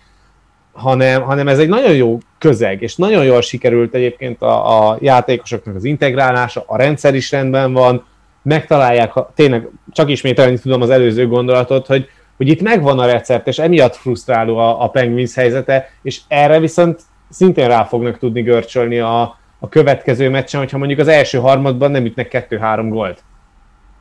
[0.80, 5.76] hanem, hanem ez egy nagyon jó közeg, és nagyon jól sikerült egyébként a, a játékosoknak
[5.76, 8.06] az integrálása, a rendszer is rendben van,
[8.42, 13.60] megtalálják, tényleg csak ismételni tudom az előző gondolatot, hogy, hogy itt megvan a recept, és
[13.60, 19.22] emiatt frusztráló a, a Penguins helyzete, és erre viszont szintén rá fognak tudni görcsölni a,
[19.60, 23.24] a következő meccsen, hogyha mondjuk az első harmadban nem ütnek kettő-három gólt.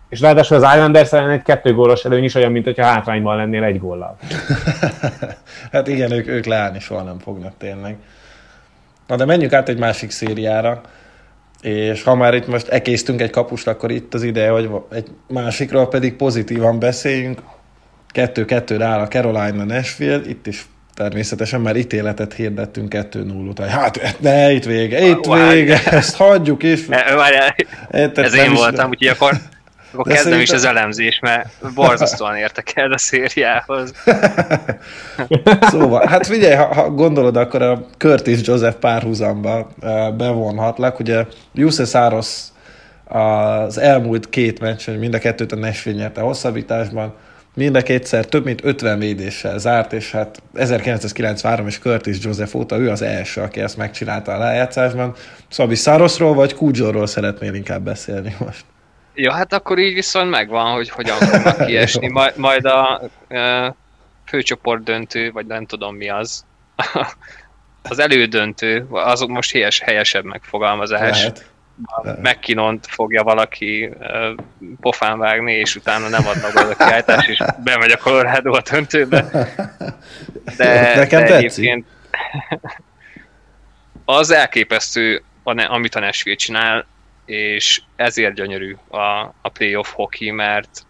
[0.09, 3.63] És ráadásul az Islanders ellen egy kettő gólos előny is olyan, mint hogyha hátrányban lennél
[3.63, 4.19] egy góllal.
[5.73, 7.97] hát igen, ők, ők leállni soha nem fognak tényleg.
[9.07, 10.81] Na de menjünk át egy másik szériára,
[11.63, 15.89] és ha már itt most ekésztünk egy kapust, akkor itt az ideje, hogy egy másikról
[15.89, 17.43] pedig pozitívan beszéljünk.
[18.09, 23.69] Kettő-kettőre áll a Carolina Nashville, itt is természetesen már ítéletet hirdettünk 2-0 után.
[23.69, 26.87] Hát ne, itt vége, itt vége, ezt hagyjuk is.
[28.15, 29.33] Ez én voltam, úgyhogy akkor
[29.93, 30.57] akkor De kezdem szerintem...
[30.57, 33.93] is az elemzés, mert borzasztóan értek el a szériához.
[35.70, 39.68] szóval, hát figyelj, ha, ha gondolod, akkor a Curtis Joseph párhuzamba
[40.16, 40.99] bevonhatlak.
[40.99, 42.26] Ugye Jussi Száros
[43.05, 47.14] az elmúlt két meccsen, mind a kettőt a Nashville nyerte hosszabbításban,
[47.55, 52.76] mind a kétszer több mint 50 védéssel zárt, és hát 1993 és Curtis Joseph óta
[52.76, 55.14] ő az első, aki ezt megcsinálta a lejátszásban.
[55.49, 58.64] Szabi Szárosról vagy Kúdzsorról szeretnél inkább beszélni most?
[59.21, 62.09] Ja, hát akkor így viszont megvan, hogy hogyan fognak kiesni.
[62.09, 63.75] Majd, majd a e,
[64.25, 66.45] főcsoport döntő, vagy nem tudom mi az,
[67.91, 71.19] az elődöntő, azok most helyes, helyesebb megfogalmazás.
[71.19, 71.51] Lehet.
[72.23, 74.35] McKinnon fogja valaki uh,
[74.81, 79.25] pofán vágni, és utána nem adnak be a kiállítás, és bemegy a Colorado a döntőbe.
[80.57, 81.87] De, Nekem de egyébként
[84.05, 86.87] az elképesztő, amit a Nashville csinál,
[87.29, 90.87] és ezért gyönyörű a, a playoff hockey, mert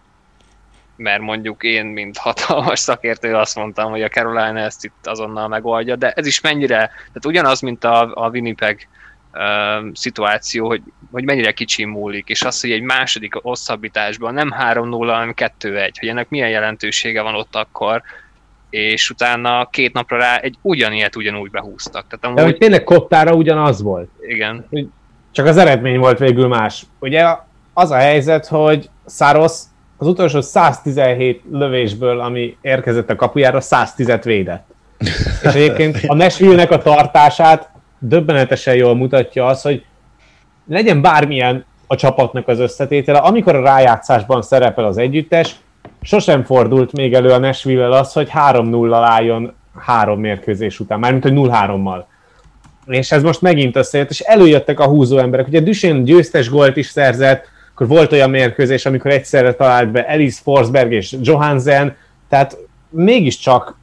[0.96, 5.96] mert mondjuk én, mint hatalmas szakértő azt mondtam, hogy a Carolina ezt itt azonnal megoldja,
[5.96, 8.88] de ez is mennyire, tehát ugyanaz, mint a, a Winnipeg
[9.32, 14.88] uh, szituáció, hogy, hogy mennyire kicsi múlik, és az, hogy egy második hosszabbításban nem 3-0,
[14.90, 18.02] hanem 2-1, hogy ennek milyen jelentősége van ott akkor,
[18.70, 22.06] és utána két napra rá egy ugyanilyet ugyanúgy behúztak.
[22.06, 22.36] Tehát amúgy...
[22.36, 24.10] De hogy tényleg kottára ugyanaz volt.
[24.20, 24.66] Igen.
[24.70, 24.88] Hogy
[25.32, 26.86] csak az eredmény volt végül más.
[27.00, 27.26] Ugye
[27.72, 29.52] az a helyzet, hogy Saros
[29.96, 34.66] az utolsó 117 lövésből, ami érkezett a kapujára, 110-et védett.
[35.42, 39.84] És egyébként a Nashville-nek a tartását döbbenetesen jól mutatja az, hogy
[40.66, 45.56] legyen bármilyen a csapatnak az összetétele, amikor a rájátszásban szerepel az együttes,
[46.02, 51.32] sosem fordult még elő a Nashville-el az, hogy 3-0-al álljon három mérkőzés után, mármint hogy
[51.34, 52.04] 0-3-mal
[52.88, 55.46] és ez most megint összejött, és előjöttek a húzó emberek.
[55.46, 60.38] Ugye Düsén győztes gólt is szerzett, akkor volt olyan mérkőzés, amikor egyszerre talált be Elis
[60.38, 61.96] Forsberg és Johansen,
[62.28, 62.56] tehát
[62.90, 63.78] mégiscsak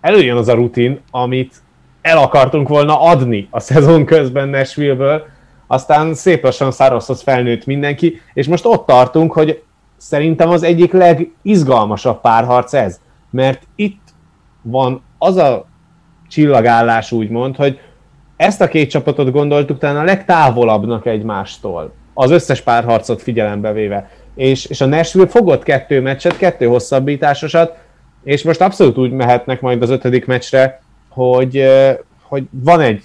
[0.00, 1.54] előjön az a rutin, amit
[2.02, 5.26] el akartunk volna adni a szezon közben Nashville-ből,
[5.66, 9.62] aztán szép lassan Szároshoz felnőtt mindenki, és most ott tartunk, hogy
[9.96, 14.00] szerintem az egyik legizgalmasabb párharc ez, mert itt
[14.62, 15.66] van az a
[16.30, 17.80] csillagállás úgymond, hogy
[18.36, 24.10] ezt a két csapatot gondoltuk talán a legtávolabbnak egymástól, az összes párharcot figyelembe véve.
[24.34, 27.76] És, és a Nashville fogott kettő meccset, kettő hosszabbításosat,
[28.24, 31.68] és most abszolút úgy mehetnek majd az ötödik meccsre, hogy,
[32.22, 33.02] hogy van egy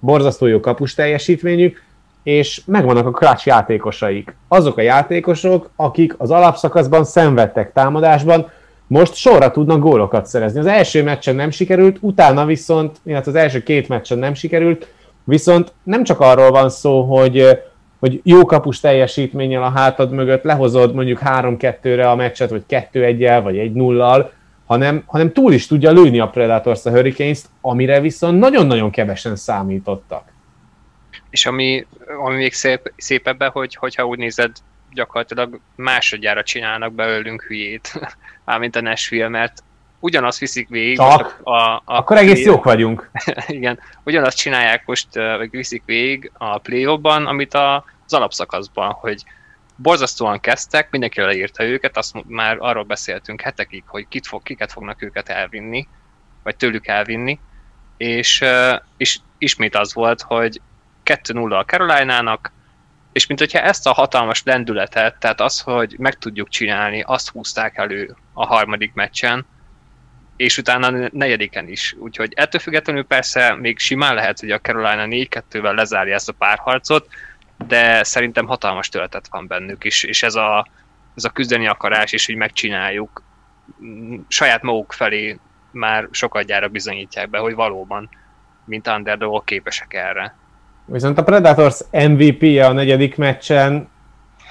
[0.00, 1.82] borzasztó jó kapus teljesítményük,
[2.22, 4.36] és megvannak a clutch játékosaik.
[4.48, 8.50] Azok a játékosok, akik az alapszakaszban szenvedtek támadásban,
[8.88, 10.58] most sorra tudnak gólokat szerezni.
[10.58, 14.92] Az első meccsen nem sikerült, utána viszont, illetve az első két meccsen nem sikerült,
[15.24, 17.58] viszont nem csak arról van szó, hogy,
[17.98, 23.56] hogy jó kapus teljesítménnyel a hátad mögött lehozod mondjuk 3-2-re a meccset, vagy 2-1-el, vagy
[23.74, 24.26] 1-0-al,
[24.66, 30.22] hanem, hanem túl is tudja lőni a Predators a Hurricanes-t, amire viszont nagyon-nagyon kevesen számítottak.
[31.30, 31.86] És ami,
[32.24, 34.50] ami még szép, szép ebben, hogy, hogyha úgy nézed,
[34.92, 38.00] gyakorlatilag másodjára csinálnak belőlünk hülyét,
[38.44, 39.62] mármint a Nashville, mert
[40.00, 40.96] ugyanazt viszik végig.
[40.96, 41.40] Csak?
[41.42, 42.30] A, a, a Akkor play...
[42.30, 43.10] egész jók vagyunk.
[43.46, 49.24] igen, ugyanazt csinálják most, vagy viszik végig a play amit a, az alapszakaszban, hogy
[49.76, 55.02] borzasztóan kezdtek, mindenki leírta őket, azt már arról beszéltünk hetekig, hogy kit fog, kiket fognak
[55.02, 55.88] őket elvinni,
[56.42, 57.38] vagy tőlük elvinni,
[57.96, 58.44] és,
[58.96, 60.60] és ismét az volt, hogy
[61.04, 62.52] 2-0 a Carolina-nak,
[63.12, 67.76] és mint hogyha ezt a hatalmas lendületet, tehát az, hogy meg tudjuk csinálni, azt húzták
[67.76, 69.46] elő a harmadik meccsen,
[70.36, 71.94] és utána negyediken is.
[71.98, 77.08] Úgyhogy ettől függetlenül persze még simán lehet, hogy a Carolina 4-2-vel lezárja ezt a párharcot,
[77.66, 80.66] de szerintem hatalmas töltet van bennük, és, és ez, a,
[81.16, 83.22] ez a küzdeni akarás, és hogy megcsináljuk,
[84.28, 85.38] saját maguk felé
[85.70, 88.08] már sokadjára bizonyítják be, hogy valóban,
[88.64, 90.36] mint underdog képesek erre.
[90.92, 93.88] Viszont a Predators MVP-je a negyedik meccsen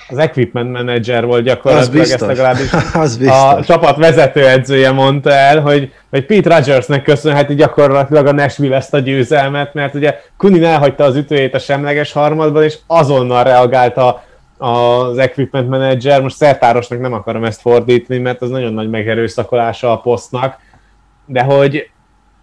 [0.10, 5.94] az equipment manager volt gyakorlatilag, az ezt legalábbis az a csapat vezetőedzője mondta el, hogy,
[6.10, 11.16] hogy Pete Rogersnek köszönheti gyakorlatilag a Nashville ezt a győzelmet, mert ugye Kunin elhagyta az
[11.16, 14.24] ütőjét a semleges harmadban, és azonnal reagálta
[14.58, 20.00] az equipment manager, most szertárosnak nem akarom ezt fordítani, mert az nagyon nagy megerőszakolása a
[20.00, 20.58] posztnak,
[21.26, 21.90] de hogy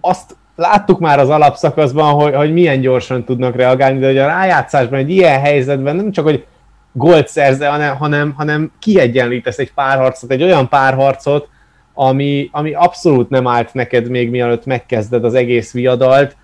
[0.00, 4.98] azt láttuk már az alapszakaszban, hogy, hogy milyen gyorsan tudnak reagálni, de hogy a rájátszásban
[4.98, 6.44] egy ilyen helyzetben nem csak, hogy
[6.92, 11.48] gólt szerze, hanem, hanem, hanem kiegyenlítesz egy párharcot, egy olyan párharcot,
[11.94, 16.36] ami, ami abszolút nem állt neked még mielőtt megkezded az egész viadalt,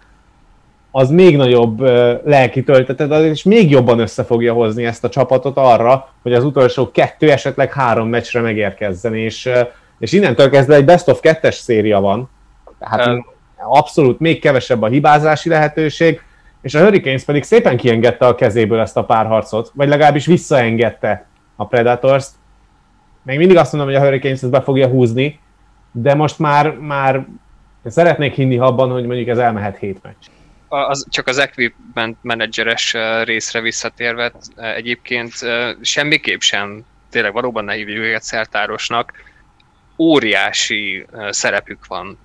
[0.90, 1.80] az még nagyobb
[2.26, 6.90] lelki töltetet, és még jobban össze fogja hozni ezt a csapatot arra, hogy az utolsó
[6.90, 9.50] kettő, esetleg három meccsre megérkezzen, és,
[9.98, 12.30] és innentől kezdve egy best of kettes széria van,
[12.78, 13.24] tehát.
[13.68, 16.22] Abszolút még kevesebb a hibázási lehetőség,
[16.62, 21.66] és a Hurricanes pedig szépen kiengedte a kezéből ezt a párharcot, vagy legalábbis visszaengedte a
[21.66, 22.30] Predators-t.
[23.22, 25.40] Még mindig azt mondom, hogy a Hurricanes ezt be fogja húzni,
[25.92, 27.26] de most már, már
[27.84, 30.26] szeretnék hinni abban, hogy mondjuk ez elmehet hét meccs.
[30.68, 35.32] Az, csak az equipment menedzseres részre visszatérve, egyébként
[35.80, 39.12] semmiképp sem, tényleg valóban ne hívjuk őket szertárosnak,
[39.98, 42.18] óriási szerepük van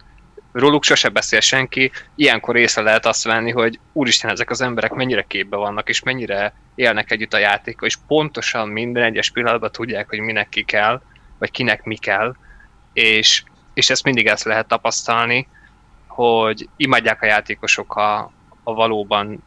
[0.56, 5.22] róluk sose beszél senki, ilyenkor észre lehet azt venni, hogy úristen, ezek az emberek mennyire
[5.28, 10.20] képbe vannak, és mennyire élnek együtt a játékkal, és pontosan minden egyes pillanatban tudják, hogy
[10.20, 11.02] minek ki kell,
[11.38, 12.36] vagy kinek mi kell,
[12.94, 13.44] és,
[13.74, 15.48] és ezt mindig ezt lehet tapasztalni,
[16.08, 18.32] hogy imádják a játékosok a,
[18.64, 19.44] a valóban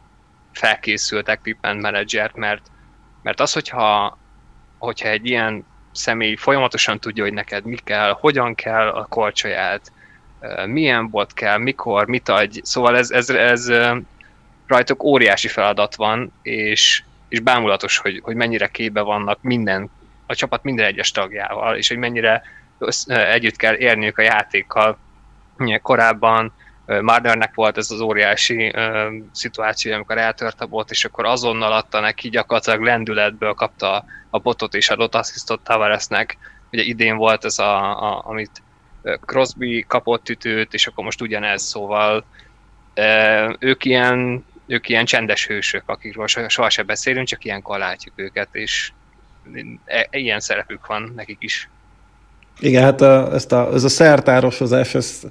[0.51, 2.65] felkészült equipment managert, mert,
[3.21, 4.17] mert az, hogyha,
[4.77, 9.91] hogyha egy ilyen személy folyamatosan tudja, hogy neked mi kell, hogyan kell a korcsolyát,
[10.65, 12.59] milyen bot kell, mikor, mit adj.
[12.63, 13.71] Szóval ez, ez, ez
[14.67, 19.89] rajtuk óriási feladat van, és, és bámulatos, hogy, hogy mennyire képbe vannak minden,
[20.25, 22.41] a csapat minden egyes tagjával, és hogy mennyire
[23.07, 24.97] együtt kell érniük a játékkal.
[25.81, 26.53] Korábban
[27.01, 31.99] Mardernek volt ez az óriási uh, szituáció, amikor eltört a bot, és akkor azonnal adta
[31.99, 36.37] neki gyakorlatilag lendületből kapta a botot és adott asszisztot Tavaresnek.
[36.71, 38.61] Ugye idén volt ez, a, a, amit
[39.25, 42.25] Crosby kapott ütőt, és akkor most ugyanez, szóval
[43.59, 48.91] ők ilyen, ők ilyen csendes hősök, akikről sohasem beszélünk, csak ilyenkor látjuk őket, és
[49.85, 51.69] e, ilyen szerepük van nekik is.
[52.59, 55.21] Igen, hát a, ezt a, ez a szertárosozás, ez,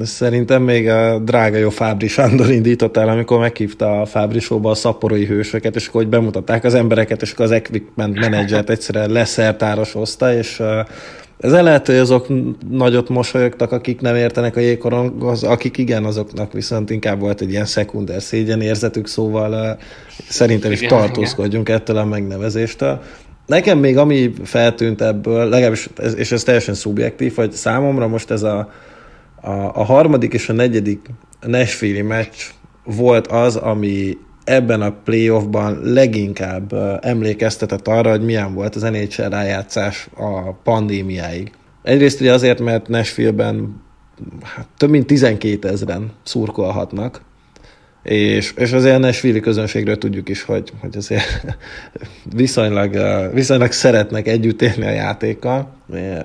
[0.00, 4.70] ez szerintem még a drága jó Fábri Sándor indított el, amikor meghívta a Fábri Showba
[4.70, 9.10] a szaporói hősöket, és akkor hogy bemutatták az embereket, és akkor az equipment menedzsert egyszerűen
[9.10, 10.62] leszertárosozta, és
[11.42, 12.26] ez lehet, hogy azok
[12.70, 17.64] nagyot mosolyogtak, akik nem értenek a jégkoronghoz, akik igen, azoknak viszont inkább volt egy ilyen
[17.64, 19.82] szekunder szégyen érzetük, szóval uh,
[20.28, 21.80] szerintem is igen, tartózkodjunk igen.
[21.80, 23.02] ettől a megnevezéstől.
[23.46, 28.70] Nekem még ami feltűnt ebből, legalábbis, és ez teljesen szubjektív, hogy számomra most ez a,
[29.40, 31.06] a, a harmadik és a negyedik
[31.40, 32.38] Nashville meccs
[32.84, 40.08] volt az, ami ebben a playoffban leginkább emlékeztetett arra, hogy milyen volt az NHL rájátszás
[40.16, 41.50] a pandémiáig.
[41.82, 43.82] Egyrészt ugye azért, mert Nashville-ben
[44.42, 47.22] hát, több mint 12 ezeren szurkolhatnak,
[48.02, 51.46] és, és azért Nashville közönségről tudjuk is, hogy, hogy azért
[52.36, 52.96] viszonylag,
[53.34, 55.74] viszonylag szeretnek együtt élni a játékkal,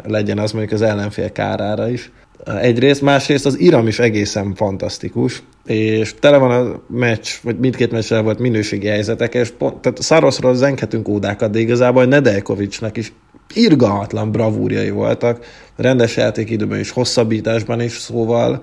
[0.04, 2.12] legyen az mondjuk az ellenfél kárára is.
[2.56, 8.22] Egyrészt, másrészt az iram is egészen fantasztikus, és tele van a meccs, vagy mindkét meccsel
[8.22, 13.14] volt minőségi helyzetek, és pont, tehát Szaroszról zenkhetünk ódákat, de igazából Nedeljkovicsnak is
[13.54, 15.46] irgalmatlan bravúrjai voltak,
[15.76, 18.62] rendes játékidőben is, hosszabbításban is, szóval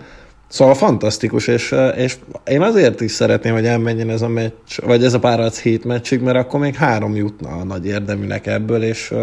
[0.49, 2.17] Szóval fantasztikus, és, és
[2.47, 6.21] én azért is szeretném, hogy elmenjen ez a meccs, vagy ez a párharc hét meccsig,
[6.21, 9.15] mert akkor még három jutna a nagy érdeműnek ebből, és,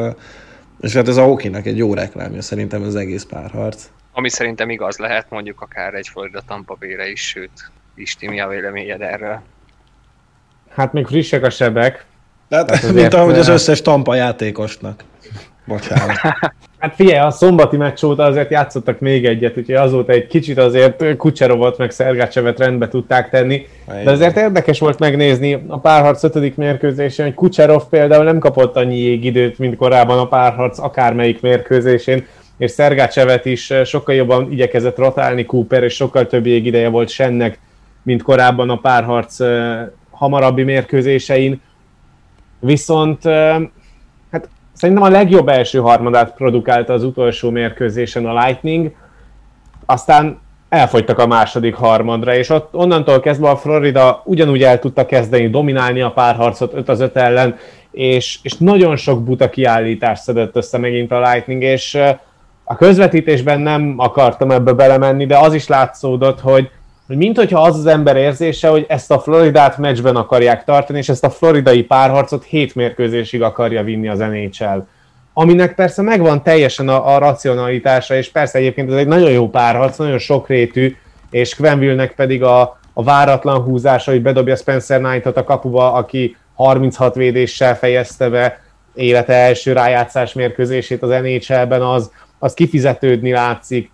[0.81, 3.89] és hát ez a hokinak egy jó reklámja szerintem az egész párharc.
[4.13, 8.47] Ami szerintem igaz lehet, mondjuk akár egy Florida Tampa Bay-re is, sőt, Isti, mi a
[8.47, 9.41] véleményed erről?
[10.69, 12.05] Hát még frissek a sebek.
[12.49, 15.03] Hát, hát mint ahogy az összes Tampa játékosnak.
[15.65, 16.17] Bocsánat.
[16.81, 21.17] Hát figyelj, a szombati meccs óta azért játszottak még egyet, úgyhogy azóta egy kicsit azért
[21.17, 23.67] Kucserovot meg Szergácsevet rendbe tudták tenni.
[24.03, 28.97] De azért érdekes volt megnézni a párharc ötödik mérkőzésén, hogy Kucserov például nem kapott annyi
[28.97, 32.25] jégidőt, mint korábban a párharc akármelyik mérkőzésén,
[32.61, 37.59] és Szergácsevet is sokkal jobban igyekezett rotálni Cooper, és sokkal több jégideje volt Sennek,
[38.03, 39.37] mint korábban a párharc
[40.09, 41.61] hamarabbi mérkőzésein.
[42.59, 43.21] Viszont
[44.73, 48.91] Szerintem a legjobb első harmadát produkálta az utolsó mérkőzésen a Lightning,
[49.85, 50.39] aztán
[50.69, 56.01] elfogytak a második harmadra, és ott onnantól kezdve a Florida ugyanúgy el tudta kezdeni dominálni
[56.01, 57.55] a párharcot 5 az 5 ellen,
[57.91, 61.97] és, és nagyon sok buta kiállítást szedett össze megint a Lightning, és
[62.71, 66.69] a közvetítésben nem akartam ebbe belemenni, de az is látszódott, hogy
[67.07, 71.09] hogy mint hogyha az az ember érzése, hogy ezt a Floridát meccsben akarják tartani, és
[71.09, 74.79] ezt a floridai párharcot hét mérkőzésig akarja vinni az NHL.
[75.33, 79.97] Aminek persze megvan teljesen a, a racionalitása, és persze egyébként ez egy nagyon jó párharc,
[79.97, 80.95] nagyon sokrétű,
[81.29, 87.15] és Quenville-nek pedig a, a váratlan húzása, hogy bedobja Spencer Knight-ot a kapuba, aki 36
[87.15, 88.59] védéssel fejezte be
[88.93, 92.11] élete első rájátszás mérkőzését az NHL-ben, az,
[92.43, 93.91] az kifizetődni látszik.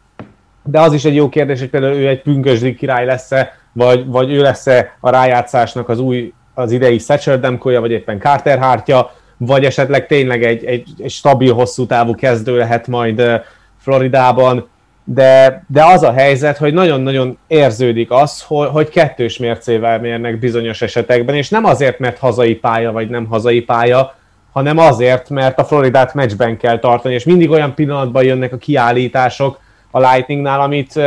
[0.63, 4.31] De az is egy jó kérdés, hogy például ő egy pünkösdi király lesz-e, vagy, vagy
[4.31, 9.65] ő lesz-e a rájátszásnak az új, az idei Thatcher Demkoja, vagy éppen Carter Hártya, vagy
[9.65, 13.41] esetleg tényleg egy, egy, egy stabil, hosszú távú kezdő lehet majd
[13.77, 14.67] Floridában,
[15.03, 20.81] de, de az a helyzet, hogy nagyon-nagyon érződik az, hogy, hogy kettős mércével mérnek bizonyos
[20.81, 24.15] esetekben, és nem azért, mert hazai pálya vagy nem hazai pálya,
[24.57, 29.59] hanem azért, mert a Floridát meccsben kell tartani, és mindig olyan pillanatban jönnek a kiállítások,
[29.91, 30.99] a Lightningnál, amit,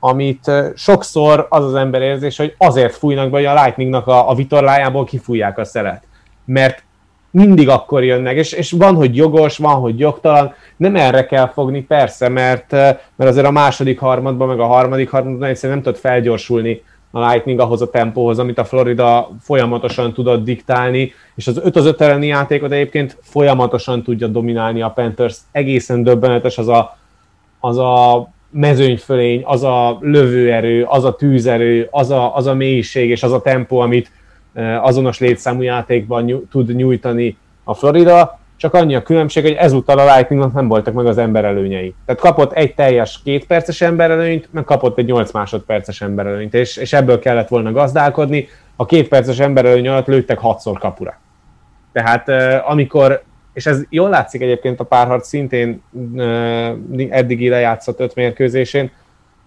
[0.00, 4.34] amit sokszor az az ember érzés, hogy azért fújnak be, hogy a Lightningnak a, a
[4.34, 6.02] vitorlájából kifújják a szelet.
[6.44, 6.82] Mert
[7.30, 11.82] mindig akkor jönnek, és, és van, hogy jogos, van, hogy jogtalan, nem erre kell fogni,
[11.82, 16.82] persze, mert, mert azért a második harmadban, meg a harmadik harmadban egyszerűen nem tud felgyorsulni
[17.10, 21.86] a Lightning ahhoz a tempóhoz, amit a Florida folyamatosan tudott diktálni, és az 5 az
[21.86, 25.38] 5 elleni játékot egyébként folyamatosan tudja dominálni a Panthers.
[25.52, 26.98] Egészen döbbenetes az a
[27.60, 33.22] az a mezőnyfölény, az a lövőerő, az a tűzerő, az a, az a mélység és
[33.22, 34.10] az a tempó, amit
[34.54, 39.98] e, azonos létszámú játékban nyú, tud nyújtani a Florida, csak annyi a különbség, hogy ezúttal
[39.98, 41.94] a Lightningnak nem voltak meg az emberelőnyei.
[42.06, 46.92] Tehát kapott egy teljes két perces emberelőnyt, meg kapott egy 8 másodperces emberelőnyt, és, és
[46.92, 48.48] ebből kellett volna gazdálkodni.
[48.76, 51.20] A két perces emberelőny alatt lőttek hatszor kapura.
[51.92, 52.28] Tehát
[52.64, 55.82] amikor és ez jól látszik egyébként a párharc szintén
[57.10, 58.90] eddigi lejátszott öt mérkőzésén,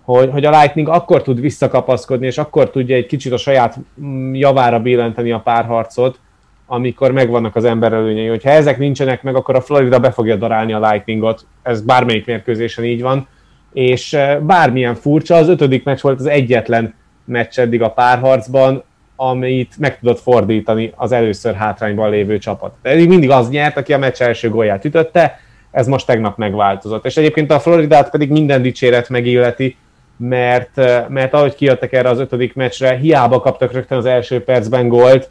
[0.03, 4.34] hogy, hogy a Lightning akkor tud visszakapaszkodni, és akkor tudja egy kicsit a saját mm,
[4.34, 6.20] javára billenteni a párharcot,
[6.66, 8.28] amikor megvannak az emberelőnyei.
[8.28, 11.45] Hogyha ezek nincsenek meg, akkor a Florida be fogja darálni a Lightningot.
[11.64, 13.28] Ez bármelyik mérkőzésen így van.
[13.74, 16.93] És bármilyen furcsa, az ötödik meccs volt az egyetlen
[17.26, 18.84] meccs eddig a párharcban,
[19.16, 22.76] amit meg tudott fordítani az először hátrányban lévő csapat.
[22.82, 25.39] De eddig mindig az nyert, aki a meccs első gólját ütötte,
[25.72, 27.05] ez most tegnap megváltozott.
[27.05, 29.78] És egyébként a Floridát pedig minden dicséret megilleti,
[30.18, 30.76] mert,
[31.09, 35.30] mert ahogy kijöttek erre az ötödik meccsre, hiába kaptak rögtön az első percben gólt,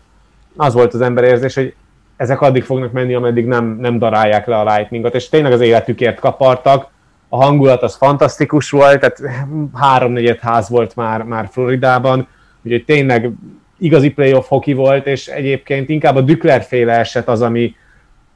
[0.56, 1.74] az volt az ember érzés, hogy
[2.16, 6.20] ezek addig fognak menni, ameddig nem, nem darálják le a Lightningot, és tényleg az életükért
[6.20, 6.90] kapartak,
[7.28, 12.26] a hangulat az fantasztikus volt, tehát háromnegyed ház volt már, már Floridában,
[12.62, 13.30] úgyhogy tényleg
[13.78, 17.74] igazi playoff hoki volt, és egyébként inkább a Dükler féle eset az, ami,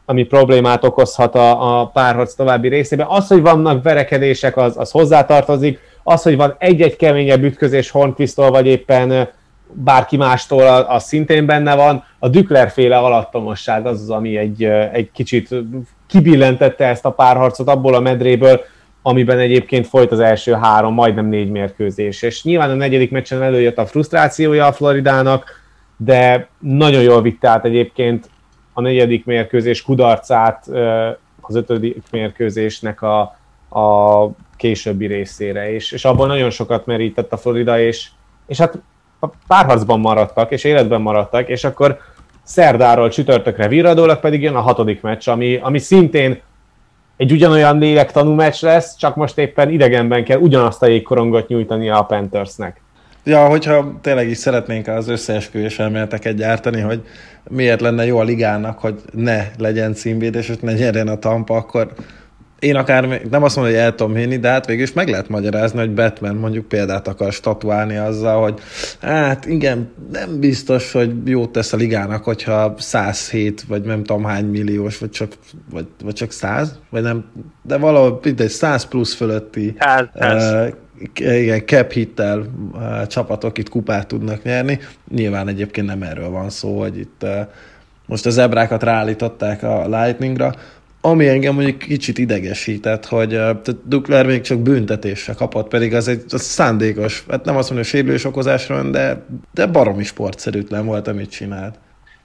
[0.05, 3.07] ami problémát okozhat a, a párharc további részében.
[3.09, 8.67] Az, hogy vannak verekedések, az, az hozzátartozik, az, hogy van egy-egy keményebb ütközés Hornquistól, vagy
[8.67, 9.29] éppen
[9.73, 12.05] bárki mástól, az szintén benne van.
[12.19, 15.55] A Dükler féle alattomosság az az, ami egy, egy kicsit
[16.07, 18.61] kibillentette ezt a párharcot abból a medréből,
[19.03, 22.23] amiben egyébként folyt az első három, majdnem négy mérkőzés.
[22.23, 25.65] És nyilván a negyedik meccsen előjött a frusztrációja a Floridának,
[25.97, 28.31] de nagyon jól vitte át egyébként
[28.73, 30.67] a negyedik mérkőzés kudarcát
[31.41, 33.21] az ötödik mérkőzésnek a,
[33.81, 38.09] a későbbi részére, és, és abból nagyon sokat merített a Florida, és,
[38.47, 38.79] és hát
[39.27, 41.99] a párharcban maradtak, és életben maradtak, és akkor
[42.43, 46.41] szerdáról csütörtökre virradólag pedig jön a hatodik meccs, ami, ami szintén
[47.17, 52.03] egy ugyanolyan lélektanú meccs lesz, csak most éppen idegenben kell ugyanazt a jégkorongot nyújtani a
[52.03, 52.81] Panthersnek.
[53.25, 57.07] Ja, hogyha tényleg is szeretnénk az összeesküvés elméleteket gyártani, hogy
[57.51, 61.93] miért lenne jó a ligának, hogy ne legyen címvédés, és ne nyerjen a Tampa, akkor
[62.59, 65.29] én akár nem azt mondom, hogy el tudom hinni, de hát végül is meg lehet
[65.29, 68.61] magyarázni, hogy Batman mondjuk példát akar statuálni azzal, hogy
[69.01, 74.45] hát igen, nem biztos, hogy jót tesz a ligának, hogyha 107 vagy nem tudom hány
[74.45, 75.33] milliós, vagy csak,
[75.71, 77.25] vagy, vagy csak 100, vagy nem,
[77.63, 80.69] de valahol egy 100 plusz fölötti hát, uh,
[81.19, 84.79] igen, cap hittel uh, csapatok itt kupát tudnak nyerni.
[85.11, 87.31] Nyilván egyébként nem erről van szó, hogy itt uh,
[88.07, 90.55] most az ebrákat ráállították a Lightningra,
[91.11, 93.41] ami engem mondjuk kicsit idegesített, hogy
[93.85, 97.87] Dukler még csak büntetésre kapott, pedig az egy az szándékos, hát nem azt mondom, hogy
[97.87, 101.79] sérülés okozásra, de, de baromi sportszerűtlen volt, amit csinált.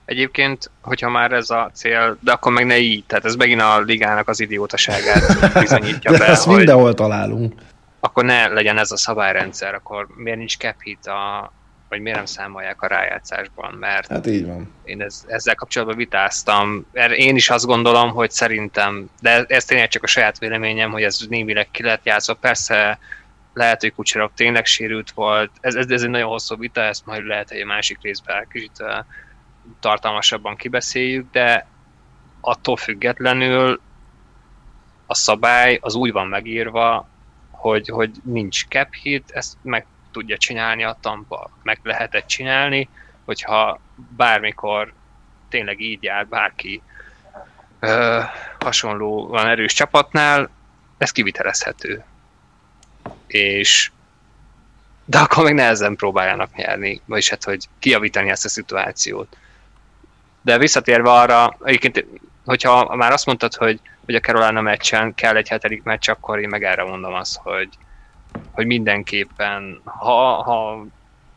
[0.06, 3.80] Egyébként, hogyha már ez a cél, de akkor meg ne így, tehát ez megint a
[3.80, 7.54] ligának az idiótaságát bizonyítja de be, ezt hogy mindenhol találunk.
[8.00, 11.54] akkor ne legyen ez a szabályrendszer, akkor miért nincs cap hit a,
[11.92, 14.74] vagy miért nem számolják a rájátszásban, mert Hát így van.
[14.84, 16.86] én ez, ezzel kapcsolatban vitáztam.
[17.16, 21.20] Én is azt gondolom, hogy szerintem, de ez tényleg csak a saját véleményem, hogy ez
[21.30, 22.34] némileg ki lehet játszva.
[22.34, 23.00] Persze
[23.54, 25.52] lehet, hogy Kucserov tényleg sérült volt.
[25.62, 28.84] Ez, ez, ez egy nagyon hosszú vita, ezt majd lehet, hogy egy másik részben kicsit
[29.80, 31.68] tartalmasabban kibeszéljük, de
[32.42, 33.82] attól függetlenül
[35.06, 37.08] a szabály az úgy van megírva,
[37.52, 42.90] hogy, hogy nincs cap hit, ezt meg tudja csinálni a Tampa, meg lehetett csinálni,
[43.26, 44.94] hogyha bármikor
[45.50, 46.82] tényleg így jár bárki
[47.80, 48.20] ö,
[48.60, 50.50] hasonlóan erős csapatnál,
[50.98, 52.04] ez kivitelezhető.
[53.28, 53.92] És
[55.06, 59.38] de akkor meg nehezen próbáljanak nyerni, vagyis hát, hogy kijavítani ezt a szituációt.
[60.42, 62.06] De visszatérve arra, egyébként,
[62.46, 66.50] hogyha már azt mondtad, hogy, hogy a Carolina meccsen kell egy hetedik meccs, akkor én
[66.50, 67.70] meg erre mondom azt, hogy,
[68.52, 70.86] hogy mindenképpen, ha, ha,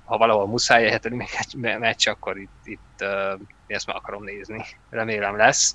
[0.04, 1.22] ha valahol muszáj egy hetedik
[1.78, 3.04] meccs, akkor itt, itt
[3.66, 4.64] ezt meg akarom nézni.
[4.90, 5.72] Remélem lesz,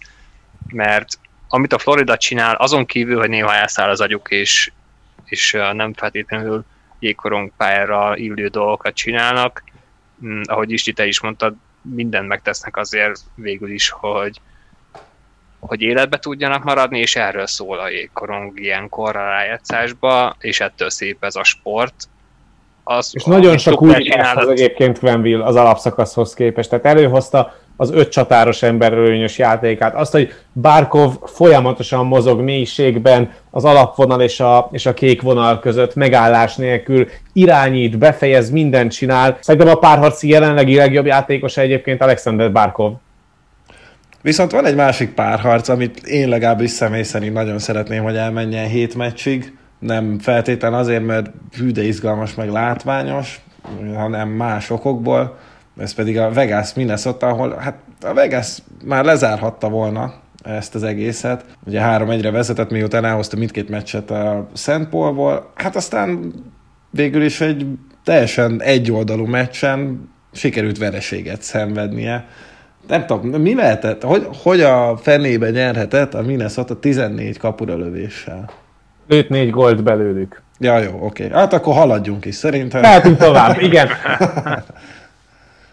[0.68, 4.72] mert amit a Florida csinál, azon kívül, hogy néha elszáll az agyuk, és,
[5.26, 6.66] és nem feltétlenül
[7.00, 9.64] jégkorong pályára illő dolgokat csinálnak,
[10.26, 14.42] mm, ahogy Isti te is mondtad, mindent megtesznek azért végül is, hogy,
[15.60, 21.24] hogy életbe tudjanak maradni, és erről szól a jégkorong ilyenkor a rájátszásba, és ettől szép
[21.24, 21.94] ez a sport.
[22.84, 23.94] Az, És nagyon sok új
[24.36, 26.70] az egyébként Gwenville az alapszakaszhoz képest.
[26.70, 29.96] Tehát előhozta az öt csatáros emberölőnyös játékát.
[29.96, 35.96] Azt, hogy Barkov folyamatosan mozog mélységben az alapvonal és a, és a kék vonal között,
[35.96, 39.38] megállás nélkül, irányít, befejez, mindent csinál.
[39.42, 42.94] Szerintem a párharci jelenlegi legjobb játékosa egyébként Alexander Barkov.
[44.22, 48.96] Viszont van egy másik párharc, amit én legalábbis személy szerint nagyon szeretném, hogy elmenjen hét
[48.96, 49.58] meccsig.
[49.80, 53.42] Nem feltétlen azért, mert hű de izgalmas, meg látványos,
[53.96, 55.38] hanem más okokból.
[55.78, 60.14] Ez pedig a Vegas Minnesota, ahol hát a Vegas már lezárhatta volna
[60.44, 61.46] ezt az egészet.
[61.66, 65.52] Ugye 3-1-re vezetett, miután elhozta mindkét meccset a Szent Paulból.
[65.56, 66.34] Hát aztán
[66.90, 67.66] végül is egy
[68.04, 72.28] teljesen egyoldalú meccsen sikerült vereséget szenvednie
[72.90, 78.50] nem tudom, mi lehetett, hogy, hogy a fenébe nyerhetett a Minnesota 14 kapura lövéssel?
[79.08, 80.42] Lőtt négy gólt belőlük.
[80.60, 81.26] Ja, jó, oké.
[81.26, 81.38] Okay.
[81.38, 82.82] Hát akkor haladjunk is, szerintem.
[82.82, 83.88] Mehetünk tovább, igen.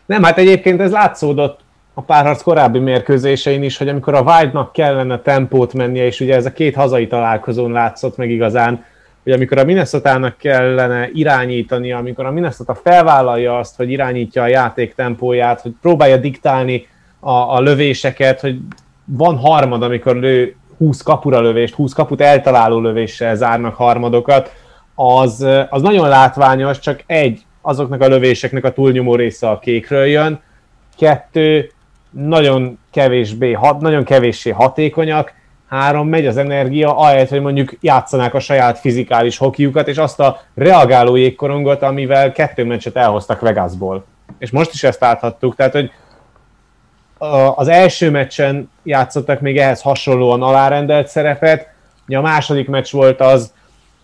[0.07, 1.61] Nem, hát egyébként ez látszódott
[1.95, 6.47] a párharc korábbi mérkőzésein is, hogy amikor a Wildnak kellene tempót mennie, és ugye ez
[6.47, 8.85] a két hazai találkozón látszott meg igazán,
[9.23, 14.95] hogy amikor a minnesota kellene irányítani, amikor a Minnesota felvállalja azt, hogy irányítja a játék
[14.95, 16.87] tempóját, hogy próbálja diktálni
[17.27, 18.59] a, a lövéseket, hogy
[19.05, 24.53] van harmad, amikor lő 20 kapura lövést, 20 kaput eltaláló lövéssel zárnak harmadokat,
[24.95, 30.41] az, az nagyon látványos, csak egy, azoknak a lövéseknek a túlnyomó része a kékről jön,
[30.99, 31.71] kettő,
[32.11, 35.33] nagyon kevésbé, hat, nagyon kevéssé hatékonyak,
[35.69, 40.41] három, megy az energia, ahelyett, hogy mondjuk játszanák a saját fizikális hokiukat, és azt a
[40.55, 44.05] reagáló jégkorongot, amivel kettő meccset elhoztak Vegasból.
[44.39, 45.91] És most is ezt láthattuk, tehát, hogy
[47.55, 51.75] az első meccsen játszottak még ehhez hasonlóan alárendelt szerepet,
[52.07, 53.53] a második meccs volt az,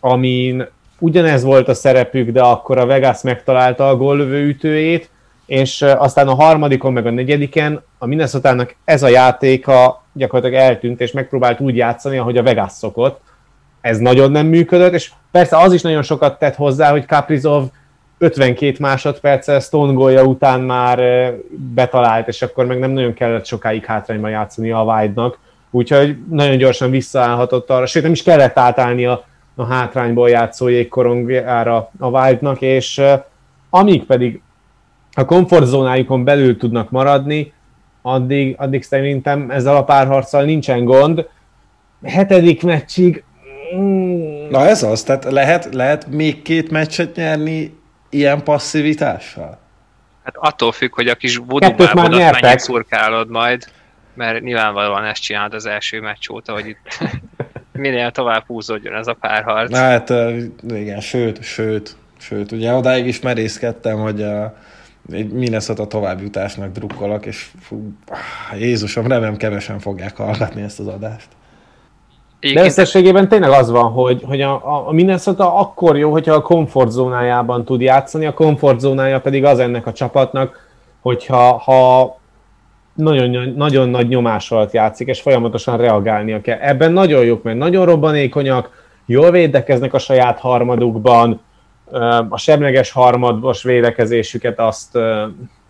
[0.00, 0.66] amin
[0.98, 5.10] ugyanez volt a szerepük, de akkor a Vegas megtalálta a góllövő ütőjét,
[5.46, 11.12] és aztán a harmadikon meg a negyediken a minnesota ez a játéka gyakorlatilag eltűnt, és
[11.12, 13.20] megpróbált úgy játszani, ahogy a Vegas szokott.
[13.80, 17.64] Ez nagyon nem működött, és persze az is nagyon sokat tett hozzá, hogy Kaprizov
[18.22, 20.98] 52 másodperccel Stone gólja után már
[21.74, 25.38] betalált, és akkor meg nem nagyon kellett sokáig hátrányban játszani a White-nak,
[25.70, 31.90] úgyhogy nagyon gyorsan visszaállhatott arra, sőt nem is kellett átállni a, a hátrányból játszó jégkorongjára
[31.98, 33.02] a White-nak, és
[33.70, 34.40] amíg pedig
[35.14, 37.52] a komfortzónájukon belül tudnak maradni,
[38.02, 41.26] addig, addig szerintem ezzel a párharccal nincsen gond.
[42.04, 43.24] Hetedik meccsig...
[43.76, 44.48] Mm.
[44.50, 47.80] Na ez az, tehát lehet, lehet még két meccset nyerni
[48.12, 49.58] ilyen passzivitással?
[50.24, 53.64] Hát attól függ, hogy a kis vudubábodat mennyit szurkálod majd,
[54.14, 56.98] mert nyilvánvalóan ezt csinálod az első meccs óta, hogy itt
[57.72, 59.70] minél tovább húzódjon ez a párharc.
[59.70, 60.12] Na hát
[60.68, 64.56] igen, sőt, sőt, sőt, ugye odáig is merészkedtem, hogy a,
[65.12, 67.92] egy Minnesota továbbjutásnak drukkolok, és fú,
[68.58, 71.28] Jézusom, remélem kevesen fogják hallgatni ezt az adást.
[72.54, 77.64] De összességében tényleg az van, hogy, hogy a, a Minnesota akkor jó, hogyha a komfortzónájában
[77.64, 80.68] tud játszani, a komfortzónája pedig az ennek a csapatnak,
[81.00, 82.16] hogyha ha
[82.94, 86.58] nagyon, nagyon nagy nyomás alatt játszik, és folyamatosan reagálnia kell.
[86.58, 88.70] Ebben nagyon jók, mert nagyon robbanékonyak,
[89.06, 91.40] jól védekeznek a saját harmadukban,
[92.28, 94.98] a semleges harmados védekezésüket azt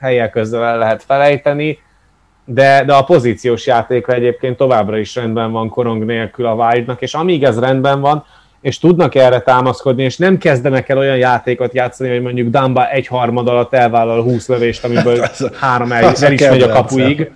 [0.00, 1.78] helyek közül el lehet felejteni,
[2.45, 7.14] de, de a pozíciós játéka egyébként továbbra is rendben van korong nélkül a Wildnak, és
[7.14, 8.24] amíg ez rendben van,
[8.61, 13.07] és tudnak erre támaszkodni, és nem kezdenek el olyan játékot játszani, hogy mondjuk Damba egy
[13.07, 15.24] harmad alatt elvállal 20 lövést, amiből
[15.61, 17.30] három el, el is megy a kapuig,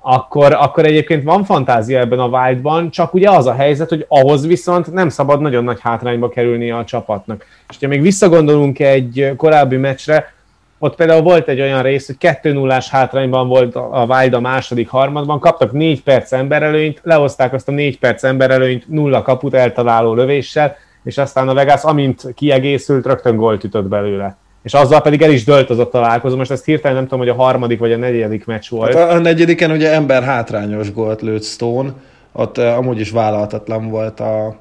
[0.00, 4.46] akkor, akkor egyébként van fantázia ebben a Wildban, csak ugye az a helyzet, hogy ahhoz
[4.46, 7.44] viszont nem szabad nagyon nagy hátrányba kerülni a csapatnak.
[7.68, 10.34] És ha még visszagondolunk egy korábbi meccsre,
[10.78, 14.88] ott például volt egy olyan rész, hogy 2 0 hátrányban volt a Wild a második
[14.88, 20.76] harmadban, kaptak 4 perc emberelőnyt, lehozták azt a 4 perc emberelőnyt nulla kaput eltaláló lövéssel,
[21.04, 24.36] és aztán a Vegas, amint kiegészült, rögtön gólt ütött belőle.
[24.62, 26.36] És azzal pedig el is dölt az a találkozó.
[26.36, 28.94] Most ezt hirtelen nem tudom, hogy a harmadik vagy a negyedik meccs volt.
[28.94, 31.92] Hát a negyediken ugye ember hátrányos gólt lőtt Stone,
[32.32, 34.56] ott uh, amúgy is vállalhatatlan volt a,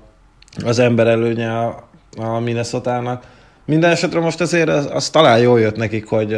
[0.66, 1.88] az ember előnye a,
[2.18, 3.24] a Minnesota-nak
[3.66, 6.38] minden esetre most azért az, az talán jól jött nekik, hogy,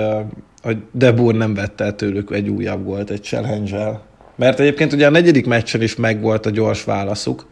[0.62, 4.02] hogy Debur nem vette el tőlük egy újabb volt egy challenge
[4.36, 7.46] Mert egyébként ugye a negyedik meccsen is megvolt a gyors válaszuk.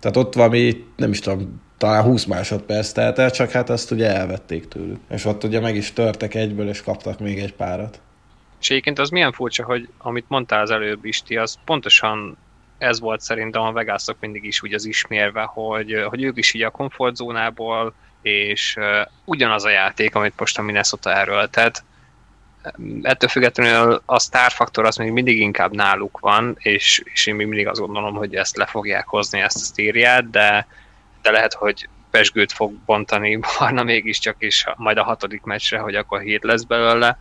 [0.00, 4.14] Tehát ott valami, nem is tudom, talán 20 másodperc telt el, csak hát azt ugye
[4.14, 5.00] elvették tőlük.
[5.10, 8.00] És ott ugye meg is törtek egyből, és kaptak még egy párat.
[8.60, 12.36] És egyébként az milyen furcsa, hogy amit mondtál az előbb Isti, az pontosan
[12.78, 16.62] ez volt szerintem a Vegasok mindig is úgy az ismérve, hogy, hogy ők is így
[16.62, 18.78] a komfortzónából és
[19.24, 21.84] ugyanaz a játék, amit most a Minnesota erről, tehát
[23.02, 27.68] ettől függetlenül a faktor az még mindig inkább náluk van, és, és én még mindig
[27.68, 30.66] azt gondolom, hogy ezt le fogják hozni, ezt a sztériát, de,
[31.22, 36.20] de lehet, hogy pesgőt fog bontani Barna mégiscsak is majd a hatodik meccsre, hogy akkor
[36.20, 37.18] hét lesz belőle.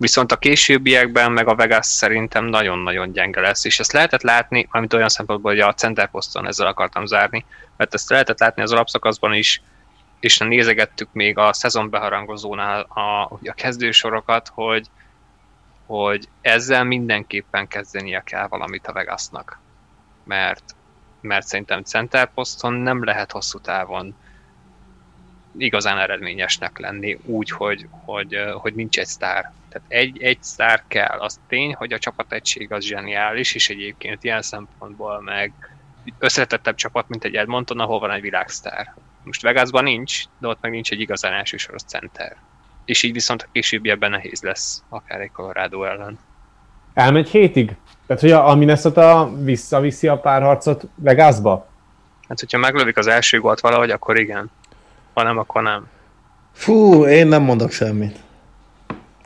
[0.00, 4.92] Viszont a későbbiekben meg a Vegas szerintem nagyon-nagyon gyenge lesz, és ezt lehetett látni, amit
[4.92, 7.44] olyan szempontból, hogy a center poszton ezzel akartam zárni,
[7.76, 9.62] mert ezt lehetett látni az alapszakaszban is,
[10.20, 14.86] és nézegettük még a szezon beharangozónál a, a kezdősorokat, hogy,
[15.86, 19.60] hogy ezzel mindenképpen kezdenie kell valamit a Vegasnak.
[20.24, 20.64] Mert,
[21.20, 24.14] mert szerintem center poszton nem lehet hosszú távon
[25.58, 29.52] igazán eredményesnek lenni úgy, hogy, hogy, hogy nincs egy sztár.
[29.68, 31.18] Tehát egy, egy sztár kell.
[31.18, 35.52] Az tény, hogy a csapategység az zseniális, és egyébként ilyen szempontból meg
[36.18, 38.94] összetettebb csapat, mint egy Edmonton, ahol van egy világsztár.
[39.22, 42.36] Most Vegasban nincs, de ott meg nincs egy igazán elsősoros center.
[42.84, 46.18] És így viszont a későbbiekben nehéz lesz, akár egy Colorado ellen.
[46.94, 47.76] Elmegy hétig?
[48.06, 51.68] Tehát, hogy a Minnesota visszaviszi a párharcot Vegasba?
[52.28, 54.50] Hát, hogyha meglövik az első gólt valahogy, akkor igen.
[55.14, 55.86] Ha nem, akkor nem.
[56.52, 58.18] Fú, én nem mondok semmit.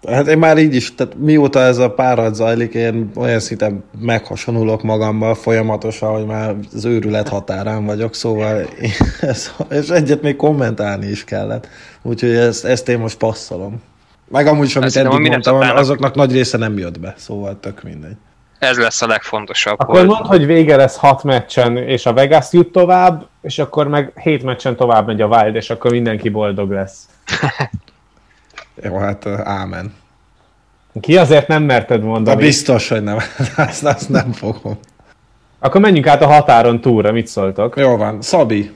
[0.09, 4.83] Hát én már így is, tehát mióta ez a párat zajlik, én olyan szinten meghasonulok
[4.83, 8.69] magammal folyamatosan, hogy már az őrület határán vagyok, szóval
[9.21, 11.69] ez, és egyet még kommentálni is kellett.
[12.03, 13.83] Úgyhogy ezt, ezt én most passzolom.
[14.29, 18.17] Meg amúgy is, amit eddig mondtam, azoknak nagy része nem jött be, szóval tök mindegy.
[18.65, 19.81] Ez lesz a legfontosabb.
[19.81, 20.07] Akkor hogy...
[20.07, 24.43] mondd, hogy vége lesz hat meccsen, és a Vegas jut tovább, és akkor meg hét
[24.43, 27.09] meccsen tovább megy a Wild, és akkor mindenki boldog lesz.
[28.83, 29.95] Jó, hát ámen.
[31.01, 32.37] Ki azért nem merted mondani?
[32.37, 33.17] Na biztos, hogy nem.
[33.57, 34.79] azt, azt nem fogom.
[35.59, 37.77] Akkor menjünk át a határon túlra, mit szóltok?
[37.77, 38.23] Jó van.
[38.23, 38.71] Szabi,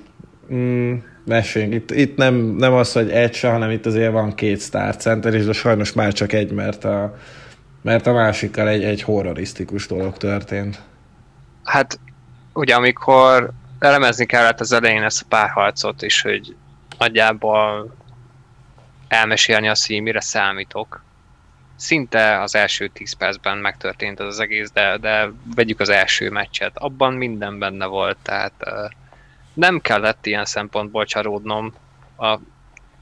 [0.53, 1.75] Mm, meséljünk.
[1.75, 5.45] Itt, itt nem, nem az, hogy egy se, hanem itt azért van két sztárcenter, és
[5.45, 7.17] de sajnos már csak egy, mert a,
[7.83, 10.81] mert a másikkal egy, egy horrorisztikus dolog történt.
[11.65, 12.01] Hát,
[12.53, 16.57] ugye amikor elemezni kellett az elején ezt a párharcot is, hogy
[16.99, 17.95] nagyjából
[19.09, 21.03] elmesélni azt, hogy mire számítok.
[21.77, 26.79] Szinte az első 10 percben megtörtént ez az egész, de, de vegyük az első meccset.
[26.79, 28.53] Abban minden benne volt, tehát
[29.55, 31.75] nem kellett ilyen szempontból csaródnom.
[32.17, 32.39] A,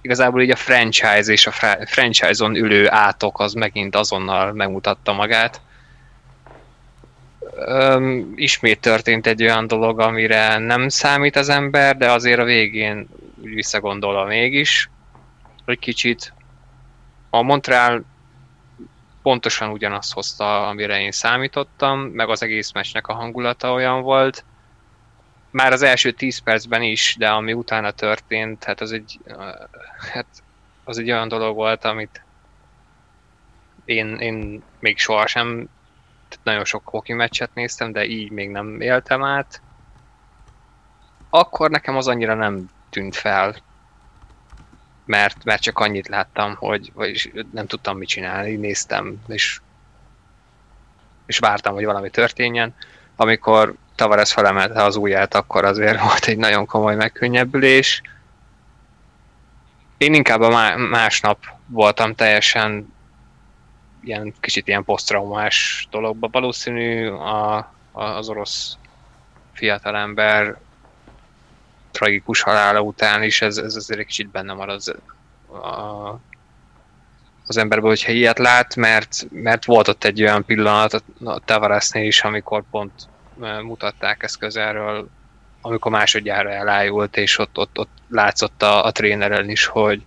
[0.06, 5.60] igazából így a franchise és a fra- franchise-on ülő átok az megint azonnal megmutatta magát.
[7.54, 13.08] Öm, ismét történt egy olyan dolog, amire nem számít az ember, de azért a végén
[13.42, 14.90] úgy visszagondolva mégis,
[15.64, 16.32] hogy kicsit
[17.30, 18.04] a Montreal
[19.22, 24.44] pontosan ugyanazt hozta, amire én számítottam, meg az egész meccsnek a hangulata olyan volt,
[25.56, 29.20] már az első 10 percben is, de ami utána történt, hát az egy,
[30.12, 30.26] hát
[30.84, 32.22] az egy olyan dolog volt, amit
[33.84, 35.68] én, én még sohasem,
[36.42, 39.60] nagyon sok hoki meccset néztem, de így még nem éltem át.
[41.30, 43.56] Akkor nekem az annyira nem tűnt fel,
[45.04, 49.60] mert, mert csak annyit láttam, hogy vagyis nem tudtam mit csinálni, néztem, és,
[51.26, 52.74] és vártam, hogy valami történjen.
[53.16, 58.02] Amikor Tavares felemelte az ujját, akkor azért volt egy nagyon komoly megkönnyebbülés.
[59.96, 62.94] Én inkább a másnap voltam teljesen
[64.02, 66.28] ilyen kicsit ilyen posztraumás dologba.
[66.32, 67.56] Valószínű a,
[67.92, 68.76] a, az orosz
[69.52, 70.56] fiatalember
[71.90, 74.94] tragikus halála után is ez, ez azért egy kicsit benne marad az,
[75.48, 76.20] a,
[77.46, 82.22] az emberben, hogyha ilyet lát, mert, mert volt ott egy olyan pillanat a Tavaresnél is,
[82.22, 82.92] amikor pont
[83.62, 85.08] mutatták ezt közelről,
[85.60, 90.02] amikor másodjára elájult, és ott, ott, ott látszott a, a tréneren is, hogy,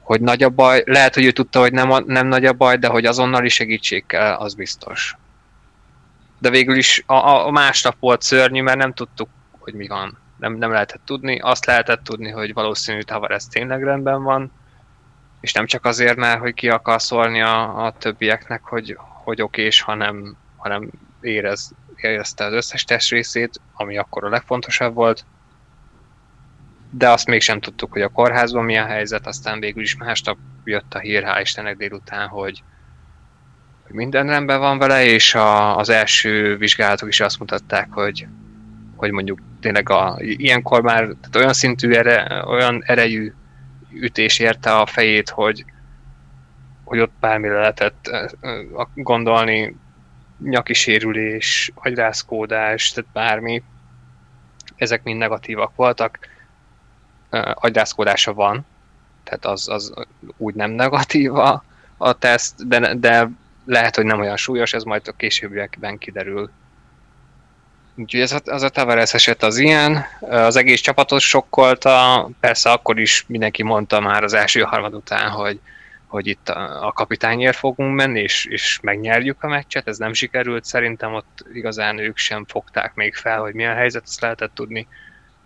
[0.00, 0.82] hogy nagy a baj.
[0.86, 4.34] Lehet, hogy ő tudta, hogy nem, nem nagy a baj, de hogy azonnali segítség kell,
[4.34, 5.16] az biztos.
[6.38, 10.18] De végül is a, a másnap volt szörnyű, mert nem tudtuk, hogy mi van.
[10.38, 11.38] Nem, nem lehetett tudni.
[11.38, 14.52] Azt lehetett tudni, hogy valószínű Tavares tényleg rendben van,
[15.40, 19.80] és nem csak azért, mert hogy ki akar szólni a, a többieknek, hogy, hogy okés,
[19.80, 20.90] hanem, hanem
[21.20, 25.24] érez, érezte az összes testrészét, ami akkor a legfontosabb volt,
[26.90, 30.94] de azt mégsem tudtuk, hogy a kórházban mi a helyzet, aztán végül is másnap jött
[30.94, 32.62] a hír, hál' Istennek délután, hogy,
[33.86, 38.26] hogy minden rendben van vele, és a, az első vizsgálatok is azt mutatták, hogy,
[38.96, 43.32] hogy mondjuk tényleg a, ilyenkor már tehát olyan szintű, ere, olyan erejű
[43.92, 45.64] ütés érte a fejét, hogy,
[46.84, 48.10] hogy ott bármire lehetett
[48.94, 49.76] gondolni,
[50.42, 53.62] nyaki sérülés, agyrázkódás, tehát bármi,
[54.76, 56.18] ezek mind negatívak voltak.
[57.54, 58.66] Agyrázkódása van,
[59.24, 59.92] tehát az, az
[60.36, 61.64] úgy nem negatív a,
[61.96, 63.30] a teszt, de, de
[63.64, 66.50] lehet, hogy nem olyan súlyos, ez majd a későbbiekben kiderül.
[67.94, 73.00] Úgyhogy ez a, az a Tavares eset az ilyen, az egész csapatot sokkolta, persze akkor
[73.00, 75.60] is mindenki mondta már az első harmad után, hogy
[76.16, 80.64] hogy itt a, a kapitányért fogunk menni, és, és megnyerjük a meccset, ez nem sikerült,
[80.64, 84.86] szerintem ott igazán ők sem fogták még fel, hogy mi a helyzet, azt lehetett tudni.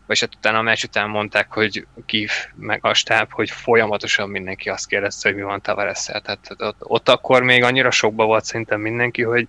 [0.06, 4.68] Vagy hát utána a meccs után mondták, hogy Kif meg a stáb, hogy folyamatosan mindenki
[4.68, 8.80] azt kérdezte, hogy mi van tavares Tehát ott, ott akkor még annyira sokba volt szerintem
[8.80, 9.48] mindenki, hogy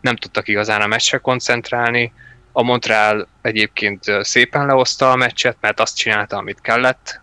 [0.00, 2.12] nem tudtak igazán a meccsre koncentrálni.
[2.52, 7.20] A Montreal egyébként szépen lehozta a meccset, mert azt csinálta, amit kellett,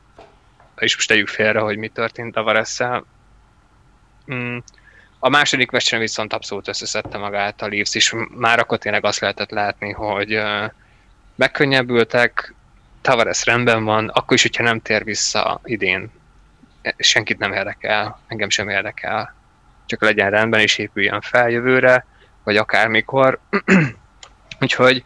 [0.78, 3.06] és most tegyük félre, hogy mi történt a Varesszel.
[4.34, 4.58] Mm.
[5.20, 9.50] A második meccsen viszont abszolút összeszedte magát a Leafs, és már akkor tényleg azt lehetett
[9.50, 10.42] látni, hogy
[11.36, 12.54] megkönnyebbültek,
[13.06, 16.12] Tavares rendben van, akkor is, hogyha nem tér vissza idén,
[16.98, 19.36] senkit nem érdekel, engem sem érdekel.
[19.86, 22.06] Csak legyen rendben és épüljön fel jövőre,
[22.44, 23.40] vagy akármikor.
[24.62, 25.04] Úgyhogy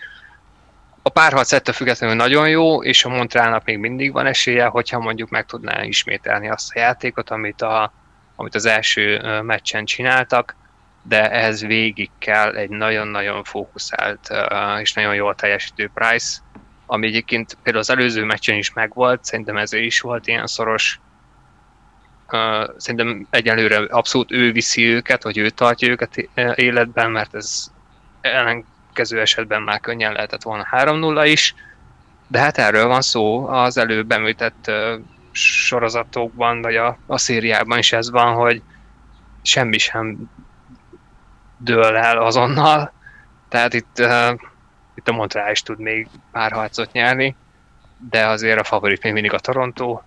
[1.09, 5.29] a párharc ettől függetlenül nagyon jó, és a Montrealnak még mindig van esélye, hogyha mondjuk
[5.29, 7.93] meg tudná ismételni azt a játékot, amit, a,
[8.35, 10.55] amit az első meccsen csináltak,
[11.03, 14.29] de ehhez végig kell egy nagyon-nagyon fókuszált
[14.81, 16.39] és nagyon jól teljesítő Price,
[16.85, 20.99] ami egyébként például az előző meccsen is megvolt, szerintem ezért is volt ilyen szoros.
[22.77, 27.71] Szerintem egyelőre abszolút ő viszi őket, vagy ő tartja őket életben, mert ez
[28.21, 28.65] ellen
[28.99, 31.55] következő esetben már könnyen lehetett volna 3-0 is,
[32.27, 34.71] de hát erről van szó, az előbb említett
[35.31, 38.61] sorozatokban, vagy a, a szériában is ez van, hogy
[39.41, 40.29] semmi sem
[41.57, 42.93] dől el azonnal,
[43.49, 44.39] tehát itt, uh,
[44.95, 47.35] itt a Montreal is tud még pár harcot nyerni,
[48.09, 50.01] de azért a favorit még mindig a Toronto.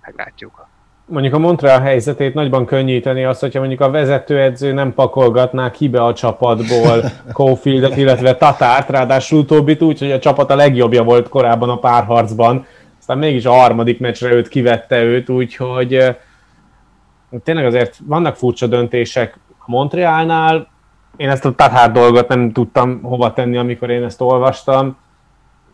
[0.00, 0.66] Meglátjuk.
[1.06, 6.04] Mondjuk a Montreal helyzetét nagyban könnyíteni az, hogyha mondjuk a vezetőedző nem pakolgatná ki be
[6.04, 11.68] a csapatból Caulfieldet, illetve Tatárt, ráadásul utóbbit úgy, hogy a csapat a legjobbja volt korábban
[11.68, 12.66] a párharcban,
[12.98, 16.16] aztán mégis a harmadik meccsre őt kivette őt, úgyhogy
[17.44, 20.68] tényleg azért vannak furcsa döntések a Montrealnál,
[21.16, 24.96] én ezt a Tatár dolgot nem tudtam hova tenni, amikor én ezt olvastam,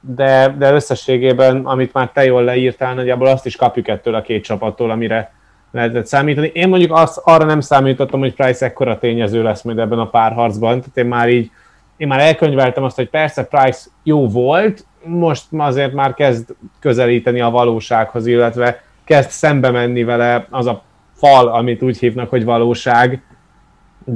[0.01, 4.45] de, de összességében, amit már te jól leírtál, nagyjából azt is kapjuk ettől a két
[4.45, 5.33] csapattól, amire
[5.71, 6.51] lehetett számítani.
[6.55, 10.79] Én mondjuk azt, arra nem számítottam, hogy Price ekkora tényező lesz majd ebben a párharcban,
[10.79, 11.51] tehát én már így,
[11.97, 17.51] én már elkönyveltem azt, hogy persze Price jó volt, most azért már kezd közelíteni a
[17.51, 20.83] valósághoz, illetve kezd szembe menni vele az a
[21.17, 23.23] fal, amit úgy hívnak, hogy valóság,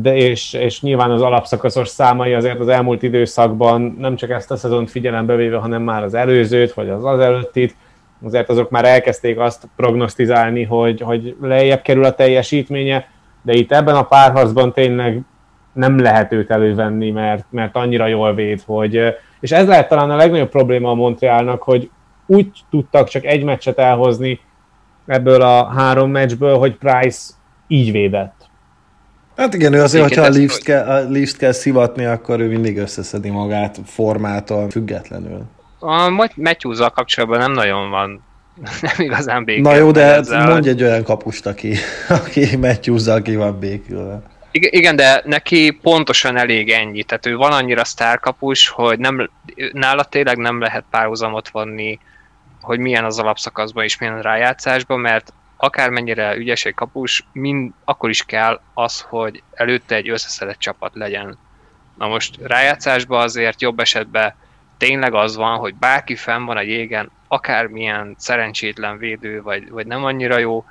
[0.02, 4.56] de és, és nyilván az alapszakaszos számai azért az elmúlt időszakban nem csak ezt a
[4.56, 7.76] szezont figyelembe véve, hanem már az előzőt, vagy az az előttit,
[8.22, 13.08] azért azok már elkezdték azt prognosztizálni, hogy, hogy lejjebb kerül a teljesítménye,
[13.42, 15.20] de itt ebben a párharcban tényleg
[15.72, 20.16] nem lehet őt elővenni, mert, mert annyira jól véd, hogy, és ez lehet talán a
[20.16, 21.90] legnagyobb probléma a Montrealnak, hogy
[22.26, 24.40] úgy tudtak csak egy meccset elhozni
[25.06, 27.32] ebből a három meccsből, hogy Price
[27.66, 28.43] így védett.
[29.36, 32.78] Hát igen, ő azért, hogyha a lift, kell, a lift kell szivatni, akkor ő mindig
[32.78, 35.42] összeszedi magát formától függetlenül.
[35.78, 38.22] A matthews kapcsolatban nem nagyon van
[38.80, 39.62] nem igazán békül.
[39.62, 40.48] Na jó, de ezzel.
[40.48, 41.74] mondj egy olyan kapust, aki,
[42.24, 44.22] aki matthews ki van békülve.
[44.50, 47.02] Igen, de neki pontosan elég ennyi.
[47.02, 49.30] Tehát ő van annyira sztárkapus, hogy nem,
[49.72, 51.98] nála tényleg nem lehet párhuzamot vonni,
[52.60, 55.32] hogy milyen az alapszakaszban és milyen rájátszásban, mert
[55.64, 61.38] akármennyire ügyes egy kapus, mind, akkor is kell az, hogy előtte egy összeszedett csapat legyen.
[61.98, 64.34] Na most rájátszásban azért jobb esetben
[64.76, 70.04] tényleg az van, hogy bárki fenn van a jégen, akármilyen szerencsétlen védő, vagy, vagy nem
[70.04, 70.64] annyira jó,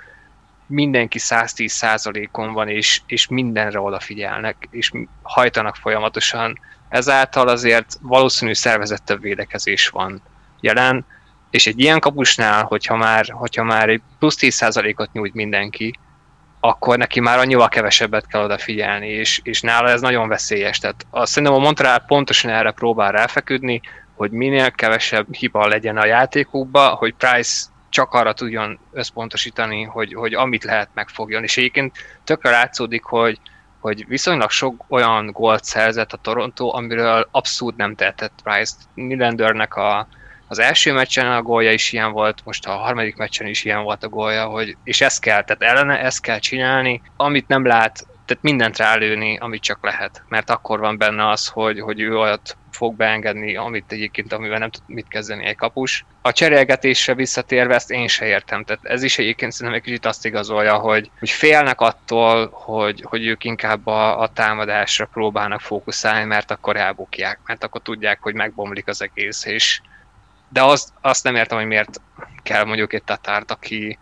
[0.65, 4.91] mindenki 110%-on van, és, és mindenre odafigyelnek, és
[5.22, 6.60] hajtanak folyamatosan.
[6.90, 10.22] Ezáltal azért valószínű szervezettebb védekezés van
[10.60, 11.06] jelen,
[11.53, 15.99] és egy ilyen kapusnál, hogyha már, hogyha már egy plusz 10%-ot nyújt mindenki,
[16.59, 20.80] akkor neki már annyival kevesebbet kell odafigyelni, és, és nála ez nagyon veszélyes.
[20.80, 23.81] Tehát azt szerintem a Montreal pontosan erre próbál ráfeküdni,
[24.15, 30.34] hogy minél kevesebb hiba legyen a játékukba, hogy Price csak arra tudjon összpontosítani, hogy, hogy
[30.34, 31.43] amit lehet megfogjon.
[31.43, 33.39] És egyébként tökre látszódik, hogy,
[33.80, 38.73] hogy viszonylag sok olyan gólt szerzett a Toronto, amiről abszolút nem tehetett Price.
[38.95, 40.07] Nylandernek a,
[40.53, 44.03] az első meccsen a gólja is ilyen volt, most a harmadik meccsen is ilyen volt
[44.03, 48.43] a gólja, hogy, és ezt kell, tehát ellene ezt kell csinálni, amit nem lát, tehát
[48.43, 52.95] mindent rálőni, amit csak lehet, mert akkor van benne az, hogy, hogy ő olyat fog
[52.95, 56.05] beengedni, amit egyébként, amivel nem tud mit kezdeni egy kapus.
[56.21, 60.25] A cserélgetésre visszatérve ezt én se értem, tehát ez is egyébként szerintem egy kicsit azt
[60.25, 66.51] igazolja, hogy, hogy félnek attól, hogy, hogy ők inkább a, a támadásra próbálnak fókuszálni, mert
[66.51, 69.81] akkor elbukják, mert akkor tudják, hogy megbomlik az egész, és,
[70.53, 72.01] de azt, azt nem értem, hogy miért
[72.43, 73.99] kell mondjuk egy tatárt, aki,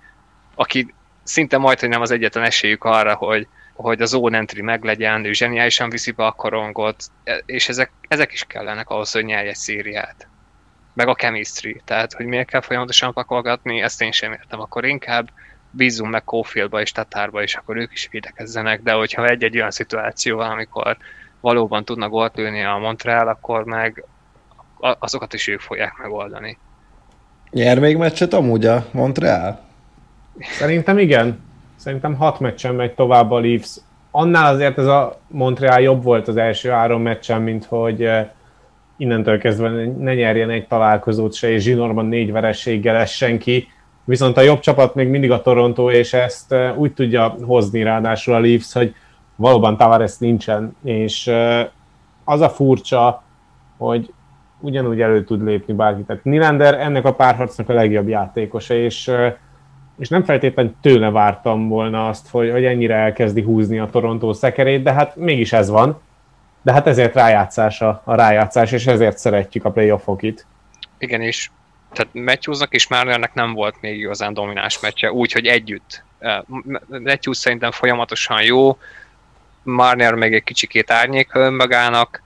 [0.55, 5.25] aki szinte majd, hogy nem az egyetlen esélyük arra, hogy, hogy a zone entry meglegyen,
[5.25, 7.03] ő zseniálisan viszi be a korongot,
[7.45, 10.27] és ezek, ezek is kellenek ahhoz, hogy nyelj egy szériát.
[10.93, 14.59] Meg a chemistry, tehát hogy miért kell folyamatosan pakolgatni, ezt én sem értem.
[14.59, 15.29] Akkor inkább
[15.69, 20.37] bízunk meg Kófieldba és Tatárba, és akkor ők is védekezzenek, de hogyha egy-egy olyan szituáció
[20.37, 20.97] van, amikor
[21.39, 24.05] valóban tudnak gólt lőni a Montreal, akkor meg
[24.99, 26.57] azokat is ők fogják megoldani.
[27.51, 29.59] Nyer még meccset amúgy a Montreal?
[30.39, 31.39] Szerintem igen.
[31.75, 33.77] Szerintem hat meccsen megy tovább a Leafs.
[34.11, 38.27] Annál azért ez a Montreal jobb volt az első három meccsen, mint hogy eh,
[38.97, 43.67] innentől kezdve ne nyerjen egy találkozót se, és zsinórban négy verességgel essen ki.
[44.03, 48.33] Viszont a jobb csapat még mindig a Toronto, és ezt eh, úgy tudja hozni ráadásul
[48.33, 48.95] a Leafs, hogy
[49.35, 51.67] valóban Tavares nincsen, és eh,
[52.23, 53.23] az a furcsa,
[53.77, 54.13] hogy
[54.61, 56.01] ugyanúgy elő tud lépni bárki.
[56.01, 59.11] Tehát Nylander ennek a párharcnak a legjobb játékosa, és,
[59.99, 64.83] és nem feltétlenül tőle vártam volna azt, hogy, hogy ennyire elkezdi húzni a Toronto szekerét,
[64.83, 66.01] de hát mégis ez van.
[66.61, 70.45] De hát ezért rájátszás a, a rájátszás, és ezért szeretjük a playoffok itt.
[70.97, 71.49] Igen, és
[71.93, 76.03] tehát Matthewsnak és Marnernek nem volt még igazán domináns meccse, úgyhogy együtt.
[76.87, 78.77] Matthews szerintem folyamatosan jó,
[79.63, 82.21] Marner még egy kicsikét árnyék önmagának,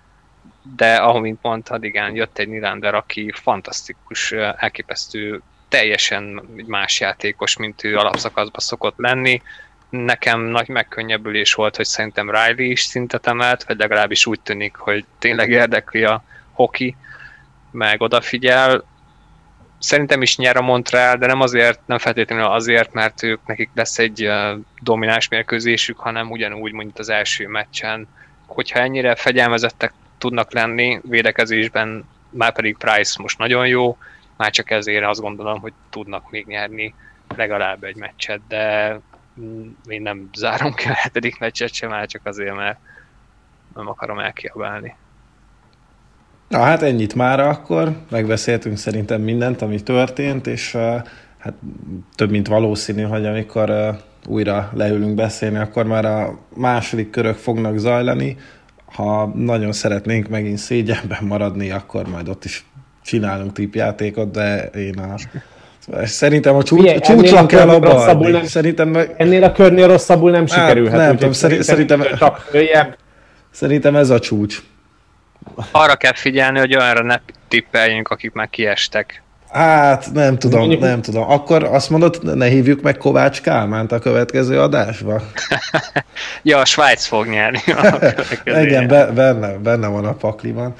[0.76, 7.98] de ahogy mondtad, igen, jött egy Nylander, aki fantasztikus, elképesztő, teljesen más játékos, mint ő
[7.98, 9.42] alapszakaszban szokott lenni.
[9.90, 15.06] Nekem nagy megkönnyebbülés volt, hogy szerintem Riley is szintet emelt, vagy legalábbis úgy tűnik, hogy
[15.20, 16.96] tényleg érdekli a hoki,
[17.72, 18.84] meg odafigyel.
[19.80, 24.00] szerintem is nyer a Montreal, de nem azért, nem feltétlenül azért, mert ők nekik lesz
[24.00, 24.32] egy
[24.80, 28.08] domináns mérkőzésük, hanem ugyanúgy, mint az első meccsen.
[28.46, 29.94] Hogyha ennyire fegyelmezettek
[30.26, 33.98] tudnak lenni védekezésben, már pedig Price most nagyon jó,
[34.38, 36.94] már csak ezért azt gondolom, hogy tudnak még nyerni
[37.36, 38.96] legalább egy meccset, de
[39.88, 42.78] én nem zárom ki a hetedik meccset sem, már csak azért, mert
[43.76, 44.96] nem akarom elkiabálni.
[46.48, 50.72] Na hát ennyit már akkor, megbeszéltünk szerintem mindent, ami történt, és
[51.38, 51.54] hát
[52.16, 53.98] több mint valószínű, hogy amikor
[54.28, 58.38] újra leülünk beszélni, akkor már a második körök fognak zajlani.
[58.96, 62.66] Ha nagyon szeretnénk megint szégyenben maradni, akkor majd ott is
[63.04, 65.16] csinálunk tippjátékot, de én a
[66.04, 69.14] Szerintem a csúcs, Milyen, csúcsra kell abba nem, Szerintem meg...
[69.18, 70.98] Ennél a körnél rosszabbul nem hát, sikerülhet.
[70.98, 72.02] Nem tudom, szerintem, szerintem,
[73.52, 74.62] szerintem ez a csúcs.
[75.72, 79.24] Arra kell figyelni, hogy olyanra ne tippeljünk, akik már kiestek.
[79.50, 81.30] Hát nem tudom, nem tudom.
[81.30, 85.22] Akkor azt mondod, ne hívjuk meg Kovács Kálmánt a következő adásba?
[86.44, 87.60] ja, a Svájc fog nyerni.
[88.64, 90.74] Igen, be, benne, benne van a pakliban.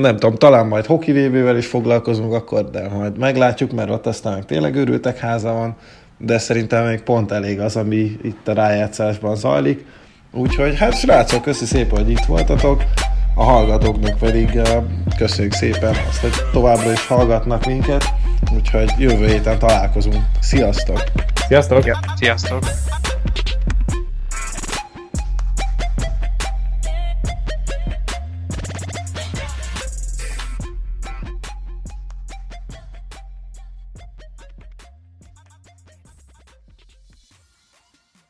[0.00, 4.74] Nem tudom, talán majd hokivévével is foglalkozunk akkor, de majd meglátjuk, mert ott aztán tényleg
[4.74, 5.76] őrültek háza van,
[6.18, 9.84] de szerintem még pont elég az, ami itt a rájátszásban zajlik.
[10.32, 12.82] Úgyhogy hát srácok, köszi szépen, hogy itt voltatok
[13.34, 14.84] a hallgatóknak pedig uh,
[15.16, 18.04] köszönjük szépen azt, hogy továbbra is hallgatnak minket,
[18.54, 20.24] úgyhogy jövő héten találkozunk.
[20.40, 21.02] Sziasztok!
[21.48, 21.82] Sziasztok!
[22.16, 22.64] Sziasztok!